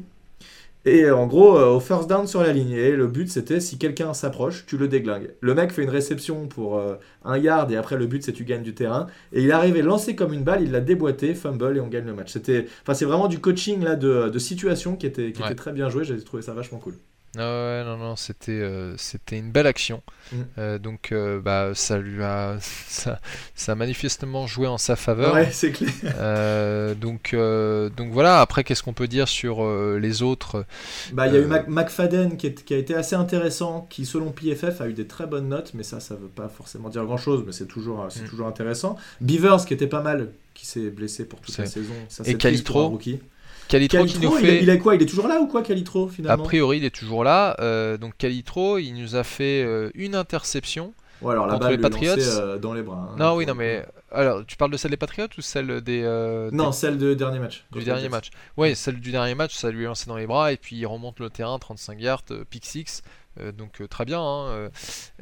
[0.84, 2.72] et en gros, euh, au first down sur la ligne.
[2.72, 5.30] Et le but, c'était si quelqu'un s'approche, tu le déglingues.
[5.40, 8.44] Le mec fait une réception pour euh, un yard et après, le but, c'est tu
[8.44, 9.06] gagnes du terrain.
[9.32, 12.06] Et il est arrivé lancé comme une balle, il l'a déboîté, fumble et on gagne
[12.06, 12.32] le match.
[12.32, 15.72] C'était, enfin, c'est vraiment du coaching là de, de situation qui était, qui était très
[15.72, 16.04] bien joué.
[16.04, 16.94] J'ai trouvé ça vachement cool.
[17.38, 20.02] Ah ouais, non, non, c'était euh, c'était une belle action.
[20.32, 20.36] Mm.
[20.58, 23.20] Euh, donc, euh, bah, ça lui a ça,
[23.54, 25.32] ça, a manifestement joué en sa faveur.
[25.34, 26.94] Ouais, c'est clair.
[26.96, 28.40] donc, donc voilà.
[28.40, 29.64] Après, qu'est-ce qu'on peut dire sur
[29.98, 30.66] les autres?
[31.12, 34.82] Bah, il y a eu McFadden qui, qui, a été assez intéressant, qui selon PFF
[34.82, 37.52] a eu des très bonnes notes, mais ça, ça veut pas forcément dire grand-chose, mais
[37.52, 38.28] c'est toujours c'est mm.
[38.28, 38.96] toujours intéressant.
[39.22, 41.94] Beavers qui était pas mal, qui s'est blessé pour toute la saison.
[42.10, 42.88] Ça, Et Calitro.
[42.88, 43.20] Rookie.
[43.72, 44.62] Calitro, qui nous fait...
[44.62, 46.94] il, est quoi Il est toujours là ou quoi, Calitro, finalement A priori, il est
[46.94, 47.56] toujours là.
[47.60, 50.92] Euh, donc Calitro, il nous a fait euh, une interception.
[51.22, 52.18] Ouais, alors les Patriots.
[52.18, 53.10] Euh, dans les bras.
[53.10, 56.02] Hein, non, oui, non, mais alors, tu parles de celle des Patriots ou celle des.
[56.52, 57.64] non, celle du dernier match.
[57.72, 58.30] Du dernier match.
[58.56, 60.86] Oui, celle du dernier match, ça lui est lancé dans les bras et puis il
[60.86, 63.02] remonte le terrain, 35 yards, pick 6.
[63.40, 64.20] Euh, donc euh, très bien.
[64.20, 64.70] Hein,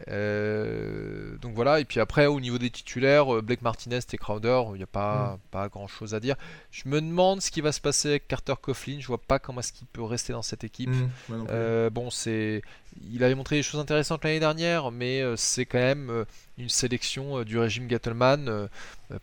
[0.09, 1.81] euh, donc voilà.
[1.81, 5.35] Et puis après, au niveau des titulaires, Blake Martinez et Crowder, il n'y a pas,
[5.35, 5.39] mm.
[5.51, 6.37] pas grand chose à dire.
[6.71, 8.99] Je me demande ce qui va se passer avec Carter Coughlin.
[9.01, 10.91] Je vois pas comment est-ce qu'il peut rester dans cette équipe.
[11.29, 12.63] Mm, bon, c'est,
[13.13, 16.25] il avait montré des choses intéressantes l'année dernière, mais c'est quand même
[16.59, 18.69] une sélection du régime Gettleman.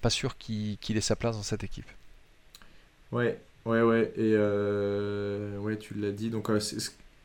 [0.01, 1.87] pas sûr qu'il ait sa place dans cette équipe.
[3.11, 4.13] Ouais, ouais, ouais.
[4.17, 4.37] Et
[5.57, 6.29] ouais, tu l'as dit.
[6.29, 6.49] Donc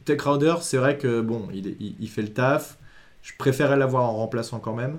[0.04, 2.78] Tech Crowder, c'est vrai que bon, il, il, fait le taf.
[3.22, 4.98] Je préférais l'avoir en remplaçant quand même.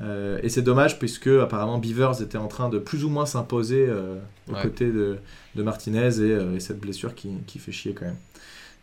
[0.00, 3.86] Euh, et c'est dommage puisque apparemment Beavers était en train de plus ou moins s'imposer
[3.88, 4.16] euh,
[4.48, 5.18] aux côtés de,
[5.56, 8.16] de Martinez euh, et, cette blessure qui, qui, fait chier quand même.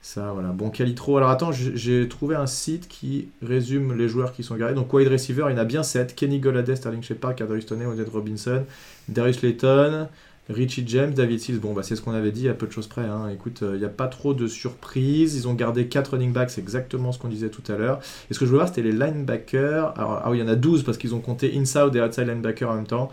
[0.02, 0.50] Ça, voilà.
[0.50, 1.18] Bon, Calitro.
[1.18, 4.76] Alors attends, j'ai trouvé un site qui résume les joueurs qui sont garés.
[4.76, 6.14] Donc, wide receiver, il y en a bien 7.
[6.16, 8.66] Kenny Golladay, Sterling Shepard, Kadarius Toney, Odette Robinson,
[9.08, 10.08] Darius Layton,
[10.50, 12.88] Richie James, David Sills, bon, bah, c'est ce qu'on avait dit à peu de choses
[12.88, 13.02] près.
[13.02, 13.30] Hein.
[13.34, 15.36] Écoute, il euh, n'y a pas trop de surprises.
[15.36, 18.00] Ils ont gardé 4 running backs, c'est exactement ce qu'on disait tout à l'heure.
[18.30, 19.98] Et ce que je veux voir, c'était les linebackers.
[19.98, 22.28] Alors, ah oui, il y en a 12 parce qu'ils ont compté inside et outside
[22.28, 23.12] linebacker en même temps.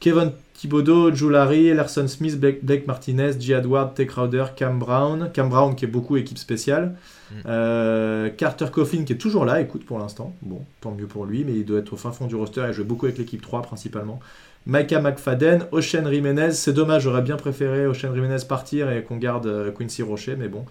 [0.00, 3.52] Kevin Thibodeau, Joe Larry, Elerson Smith, Blake, Martinez, G.
[3.52, 4.06] Edward, T.
[4.06, 5.30] Crowder, Cam Brown.
[5.32, 6.94] Cam Brown qui est beaucoup équipe spéciale.
[7.30, 7.34] Mm.
[7.46, 10.34] Euh, Carter Coffin qui est toujours là, écoute pour l'instant.
[10.42, 12.72] Bon, tant mieux pour lui, mais il doit être au fin fond du roster et
[12.72, 14.20] joue beaucoup avec l'équipe 3 principalement.
[14.68, 16.52] Micah McFadden, Ocean Jiménez.
[16.52, 20.48] C'est dommage, j'aurais bien préféré Ocean Jiménez partir et qu'on garde euh, Quincy Rocher, mais
[20.48, 20.66] bon.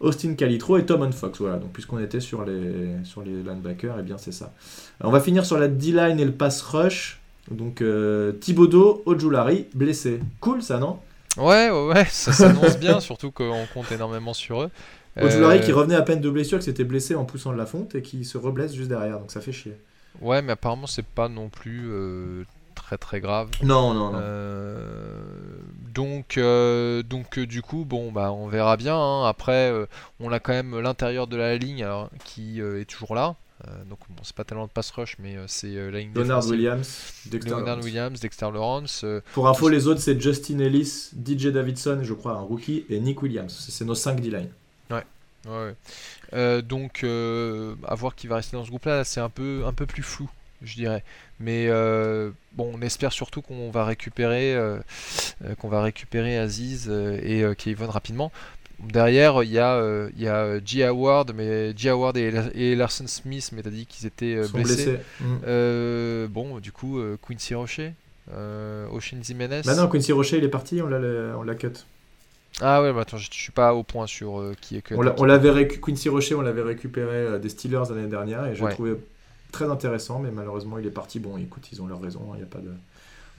[0.00, 1.38] Austin Calitro et Tom Fox.
[1.38, 4.54] Voilà, donc puisqu'on était sur les, sur les linebackers, et eh bien c'est ça.
[5.04, 7.20] on va finir sur la D-line et le pass rush.
[7.50, 10.20] Donc euh, Thibodeau, Ojulari, blessé.
[10.40, 10.98] Cool ça, non?
[11.36, 14.70] Ouais, ouais, ouais, ça s'annonce bien, surtout qu'on compte énormément sur eux.
[15.20, 17.66] Ojulari qui euh, revenait à peine de blessure, qui s'était blessé en poussant de la
[17.66, 19.76] fonte et qui se reblesse juste derrière, donc ça fait chier.
[20.22, 21.90] Ouais, mais apparemment c'est pas non plus
[22.98, 23.48] très très grave.
[23.62, 24.20] Non, non, non.
[24.20, 25.22] Euh,
[25.94, 28.96] donc, euh, donc euh, du coup, bon, bah, on verra bien.
[28.96, 29.26] Hein.
[29.26, 29.72] Après,
[30.20, 31.86] on a quand même l'intérieur de la ligne
[32.24, 33.36] qui est toujours là.
[33.88, 37.50] donc bon, c'est pas tellement de pass rush, mais c'est la ligne Leonard Williams, Dexter
[37.50, 37.84] Leonard Lawrence.
[37.84, 39.04] Williams, Dexter Lawrence.
[39.32, 43.22] Pour info, les autres c'est Justin Ellis, DJ Davidson, je crois un rookie, et Nick
[43.22, 43.66] Williams.
[43.70, 44.50] C'est nos 5 D-line.
[44.90, 45.04] Ouais.
[45.46, 46.62] ouais.
[46.62, 50.02] donc à voir qui va rester dans ce groupe-là, c'est un peu un peu plus
[50.02, 50.28] flou
[50.64, 51.02] je dirais.
[51.40, 54.78] Mais euh, bon, on espère surtout qu'on va récupérer, euh,
[55.44, 58.32] euh, qu'on va récupérer Aziz et Kevin rapidement.
[58.78, 59.80] Derrière, il y a,
[60.16, 60.84] il y a G.
[60.84, 61.88] Howard, mais G.
[61.88, 64.98] Howard et, Larson Smith, mais t'as dit qu'ils étaient blessés.
[65.20, 66.26] Mm.
[66.26, 67.94] bon, du coup, Quincy Rocher,
[68.30, 69.62] Ocean Zimenez.
[69.64, 71.72] Bah non, Quincy Rocher, il est parti, on l'a cut.
[72.60, 74.94] Ah ouais, mais attends, je, je suis pas au point sur qui est que.
[74.94, 78.96] On l'avait Quincy Rocher, on l'avait récupéré des Steelers l'année dernière et je l'ai trouvé
[79.52, 81.20] très intéressant, mais malheureusement il est parti.
[81.20, 82.70] Bon, écoute, ils ont leur raison, il hein, n'y a pas de.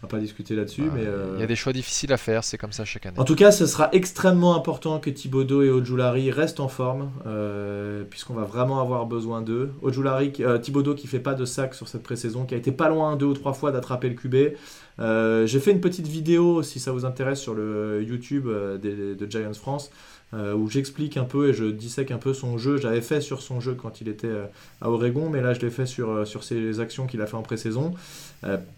[0.04, 1.06] On va pas discuter là-dessus, mais...
[1.36, 3.18] Il y a des choix difficiles à faire, c'est comme ça chaque année.
[3.18, 8.04] En tout cas, ce sera extrêmement important que Thibodeau et Ojulari restent en forme, euh,
[8.10, 9.72] puisqu'on va vraiment avoir besoin d'eux.
[9.82, 12.90] Ojulari, euh, Thibodeau qui fait pas de sac sur cette pré-saison, qui a été pas
[12.90, 14.58] loin deux ou trois fois d'attraper le QB.
[15.00, 19.54] Euh, j'ai fait une petite vidéo, si ça vous intéresse, sur le YouTube de Giants
[19.54, 19.90] France.
[20.34, 22.78] Euh, où j'explique un peu et je dissèque un peu son jeu.
[22.78, 24.46] J'avais fait sur son jeu quand il était euh,
[24.82, 27.36] à Oregon, mais là je l'ai fait sur, euh, sur ses actions qu'il a fait
[27.36, 27.94] en pré-saison.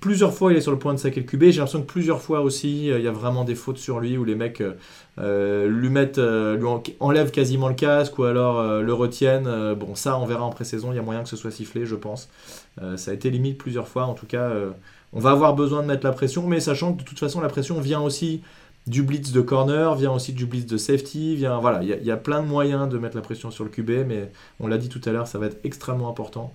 [0.02, 1.44] plusieurs fois il est sur le point de saquer le QB.
[1.44, 4.26] J'ai l'impression que plusieurs fois aussi il y a vraiment des fautes sur lui où
[4.26, 4.62] les mecs
[5.18, 6.68] lui mettent, lui
[7.00, 9.74] enlèvent quasiment le casque ou alors le retiennent.
[9.74, 10.92] bon, ça on verra en pré-saison.
[10.92, 12.30] Il y a moyen que ce soit sifflé, je pense.
[12.96, 14.04] ça a été limite plusieurs fois.
[14.04, 14.52] En tout cas,
[15.14, 17.48] on va avoir besoin de mettre la pression, mais sachant que de toute façon la
[17.48, 18.42] pression vient aussi
[18.88, 22.18] du blitz de corner, vient aussi du blitz de safety, vient voilà, il y, a
[22.18, 25.02] plein de moyens de mettre la pression sur le QB, mais on l'a dit tout
[25.06, 26.54] à l'heure, ça va être extrêmement important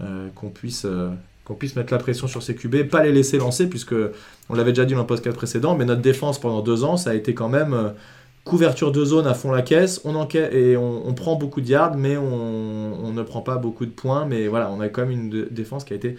[0.00, 1.10] euh, qu'on puisse euh,
[1.44, 3.94] qu'on puisse mettre la pression sur ces QB, pas les laisser lancer, puisque
[4.48, 7.10] on l'avait déjà dit dans le podcast précédent, mais notre défense pendant deux ans, ça
[7.10, 7.90] a été quand même euh,
[8.44, 11.96] couverture de zone à fond la caisse, on enquête et on, prend beaucoup de yards,
[11.96, 15.46] mais on, ne prend pas beaucoup de points, mais voilà, on a quand même une
[15.50, 16.16] défense qui a été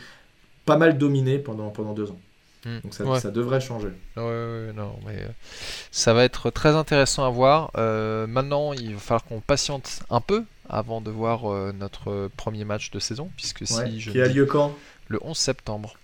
[0.66, 2.20] pas mal dominée pendant, pendant deux ans.
[2.66, 2.80] Hmm.
[2.84, 3.90] Donc ça, devrait changer.
[4.18, 5.28] Ouais, non, mais euh,
[5.92, 7.70] ça va être très intéressant à voir.
[7.78, 12.66] Euh, maintenant, il va falloir qu'on patiente un peu avant de voir euh, notre premier
[12.66, 14.76] match de saison, puisque si je qui a lieu quand?
[15.10, 15.96] Le 11 septembre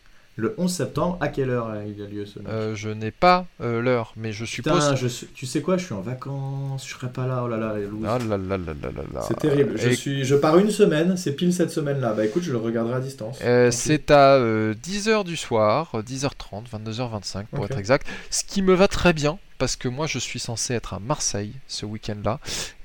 [0.42, 1.18] le 11 septembre.
[1.22, 2.52] À quelle heure euh, il a lieu ce match?
[2.52, 4.94] Euh, Je n'ai pas euh, l'heure, mais je suppose.
[5.34, 7.42] tu sais quoi Je suis en vacances, je serai pas là.
[7.46, 7.76] Oh là là,
[8.06, 8.74] ah là, là, là,
[9.14, 9.78] là C'est terrible.
[9.78, 12.14] Je, suis, je pars une semaine, c'est pile cette semaine-là.
[12.14, 13.38] Bah écoute, je le regarderai à distance.
[13.72, 18.08] c'est à 10h du soir, 10h30, 22h25 pour être exact.
[18.30, 21.54] Ce qui me va très bien parce que moi je suis censé être à Marseille
[21.68, 22.40] ce week-end-là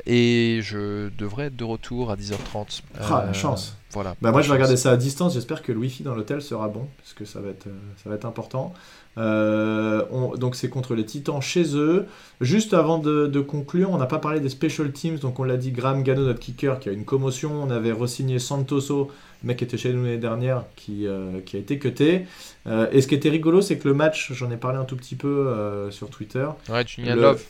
[0.05, 2.83] et je devrais être de retour à 10h30.
[3.01, 3.79] Ah, la chance.
[3.97, 4.14] Voilà.
[4.20, 5.32] Bah moi je vais regarder ça à distance.
[5.32, 8.11] J'espère que le wifi dans l'hôtel sera bon parce que ça va être, euh, ça
[8.11, 8.74] va être important.
[9.16, 10.03] Euh,
[10.36, 12.05] donc c'est contre les Titans chez eux.
[12.42, 15.16] Juste avant de, conclure, on n'a pas parlé des special teams.
[15.16, 17.62] Donc on l'a dit, Graham Gano, notre kicker, qui a une commotion.
[17.62, 19.11] On avait re-signé Santoso,
[19.42, 22.26] le mec qui était chez nous l'année dernière, qui, euh, qui a été cuté.
[22.66, 25.16] et ce qui était rigolo, c'est que le match, j'en ai parlé un tout petit
[25.16, 26.47] peu sur Twitter.
[26.68, 27.42] Ouais, Julian Love.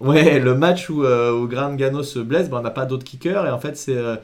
[0.00, 3.04] Ouais, le match où, euh, où Graham Gano se blesse, ben, on n'a pas d'autre
[3.04, 3.44] kicker.
[3.46, 4.16] Et en fait, c'est euh,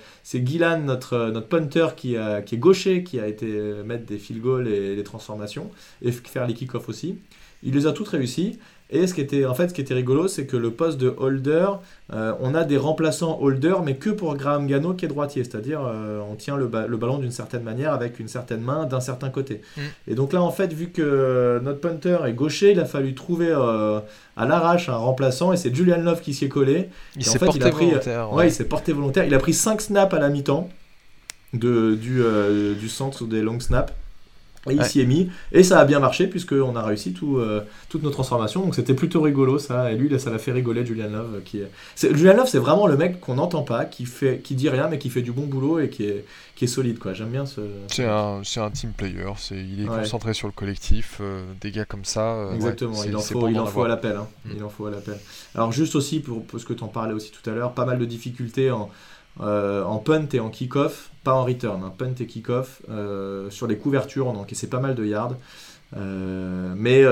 [0.78, 4.16] notre, euh, notre punter, qui, a, qui est gaucher, qui a été euh, mettre des
[4.16, 5.70] field goals et des transformations,
[6.00, 7.18] et faire les kick-offs aussi.
[7.62, 8.58] Il les a toutes réussi.
[8.88, 11.12] Et ce qui était, en fait, ce qui était rigolo, c'est que le poste de
[11.16, 11.66] holder,
[12.12, 15.42] euh, on a des remplaçants holder, mais que pour Graham Gano qui est droitier.
[15.42, 19.28] C'est-à-dire, euh, on tient le, ballon d'une certaine manière avec une certaine main d'un certain
[19.28, 19.60] côté.
[19.76, 19.80] Mm.
[20.08, 23.48] Et donc là, en fait, vu que notre punter est gaucher, il a fallu trouver
[23.50, 23.98] euh,
[24.36, 26.88] à l'arrache un remplaçant, et c'est Julian Love qui s'y est collé.
[27.16, 28.32] Il s'est porté il a pris, volontaire.
[28.32, 28.48] Ouais.
[28.48, 29.24] il s'est porté volontaire.
[29.24, 30.68] Il a pris 5 snaps à la mi-temps
[31.52, 33.92] du, du centre des long snaps.
[34.68, 37.62] Et il s'y est mis, et ça a bien marché puisqu'on a réussi tout, euh,
[37.88, 41.10] toutes nos transformations, donc c'était plutôt rigolo ça, et lui ça l'a fait rigoler Julian
[41.10, 41.42] Love.
[41.44, 41.70] Qui est...
[42.14, 44.98] Julian Love c'est vraiment le mec qu'on n'entend pas, qui, fait, qui dit rien mais
[44.98, 47.60] qui fait du bon boulot et qui est, qui est solide quoi, j'aime bien ce...
[47.88, 52.04] C'est un, un team player, il est concentré sur le collectif, euh, des gars comme
[52.04, 52.34] ça...
[52.34, 54.16] Euh, Exactement, il en faut, il en faut à l'appel.
[54.16, 54.26] Hein.
[54.44, 54.50] Mm.
[54.56, 55.18] Il en faut à l'appel.
[55.54, 57.84] Alors juste aussi, pour, pour ce que tu en parlais aussi tout à l'heure, pas
[57.84, 58.90] mal de difficultés en
[59.40, 62.82] euh, en punt et en kick-off, pas en return, hein, punt et kick-off.
[62.88, 65.34] Euh, sur les couvertures, on a encaissé pas mal de yards.
[65.96, 67.04] Euh, mais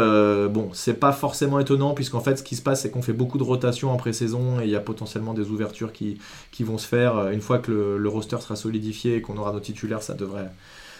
[0.49, 3.39] bon, c'est pas forcément étonnant puisqu'en fait, ce qui se passe, c'est qu'on fait beaucoup
[3.39, 6.18] de rotations en pré-saison et il y a potentiellement des ouvertures qui,
[6.51, 7.29] qui vont se faire.
[7.29, 10.51] Une fois que le, roster sera solidifié et qu'on aura nos titulaires, ça devrait,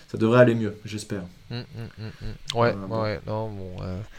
[0.09, 1.23] ça devrait aller mieux, j'espère.
[1.51, 3.71] Hum, hum, hum, ouais, ouais, non, bon.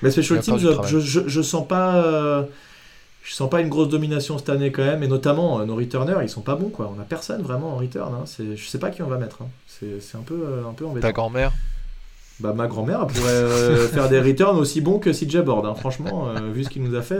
[0.01, 2.45] mais Special Teams, je, je, je, sens pas
[3.25, 6.17] je sens pas une grosse domination cette année quand même, et notamment euh, nos returners,
[6.21, 6.93] ils sont pas bons quoi.
[6.95, 8.13] On a personne vraiment en return.
[8.13, 8.23] Hein.
[8.25, 9.41] C'est, je sais pas qui on va mettre.
[9.41, 9.47] Hein.
[9.67, 11.07] C'est, un peu, euh, un peu embêtant.
[11.07, 11.51] Ta grand-mère?
[12.39, 15.65] Bah ma grand-mère pourrait euh, faire des returns aussi bons que CJ Board.
[15.65, 15.73] Hein.
[15.73, 17.17] Franchement, vu ce qu'il nous a fait,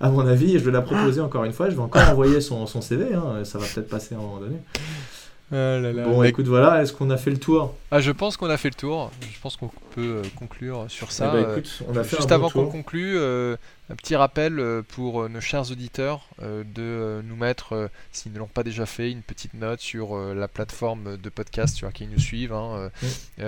[0.00, 1.70] à mon avis, je vais la proposer encore une fois.
[1.70, 3.06] Je vais encore envoyer son, son CV.
[3.44, 4.56] Ça va peut-être passer à un moment donné.
[5.52, 6.30] Ah là là, Bon, mec.
[6.30, 7.74] écoute, voilà, est-ce qu'on a fait le tour?
[7.92, 9.12] Ah, je pense qu'on a fait le tour.
[9.32, 11.30] Je pense qu'on peut euh, conclure sur ça.
[11.32, 13.56] Eh ben, Euh, écoute, on a fait Juste un avant bon qu'on conclue, euh,
[13.88, 18.48] un petit rappel pour nos chers auditeurs euh, de nous mettre, euh, s'ils ne l'ont
[18.48, 22.14] pas déjà fait, une petite note sur euh, la plateforme de podcast sur laquelle ils
[22.14, 22.90] nous suivent hein,
[23.38, 23.44] Mm.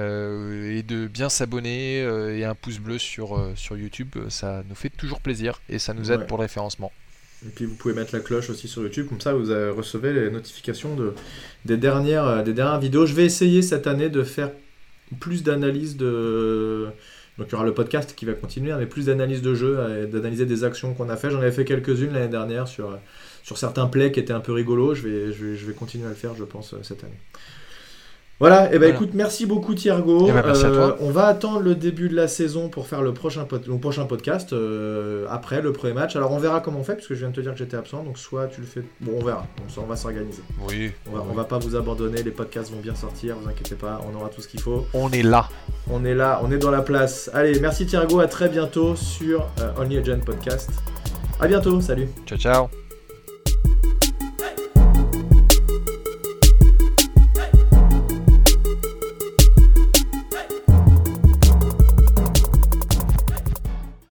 [0.70, 4.14] et de bien s'abonner euh, et un pouce bleu sur, euh, sur YouTube.
[4.28, 6.26] Ça nous fait toujours plaisir et ça nous aide Ouais.
[6.26, 6.92] pour le référencement.
[7.46, 10.30] Et puis vous pouvez mettre la cloche aussi sur YouTube, comme ça vous recevez les
[10.30, 11.14] notifications de,
[11.64, 13.06] des, dernières, euh, des dernières vidéos.
[13.06, 14.50] Je vais essayer cette année de faire
[15.20, 16.88] plus d'analyse de...
[17.38, 20.06] Donc il y aura le podcast qui va continuer, avec plus d'analyse de jeu, et
[20.08, 21.30] d'analyser des actions qu'on a fait.
[21.30, 22.96] J'en avais fait quelques-unes l'année dernière sur, euh,
[23.44, 24.94] sur certains plays qui étaient un peu rigolos.
[24.94, 27.20] Je je vais continuer à le faire, je pense, euh, cette année.
[28.40, 28.94] Voilà, et ben Voilà.
[28.94, 30.26] écoute, merci beaucoup Thiergo.
[30.28, 30.96] Eh ben, merci à toi.
[31.00, 34.04] on va attendre le début de la saison pour faire le prochain, pod- le prochain
[34.04, 36.14] podcast euh, après le premier match.
[36.14, 37.76] Alors on verra comment on fait, parce que je viens de te dire que j'étais
[37.76, 38.84] absent, donc soit tu le fais.
[39.00, 39.44] Bon, on verra,
[39.76, 40.42] on, va s'organiser.
[40.68, 43.74] Oui, On va, on va pas vous abandonner, les podcasts vont bien sortir, vous inquiétez
[43.74, 44.86] pas, on aura tout ce qu'il faut.
[44.94, 45.48] on est là.
[45.90, 47.30] On est là, on est dans la place.
[47.34, 50.70] Allez, merci Thiergo, à très bientôt sur euh, Only Agent Podcast.
[51.40, 52.08] À bientôt, salut.
[52.26, 52.87] Ciao, ciao.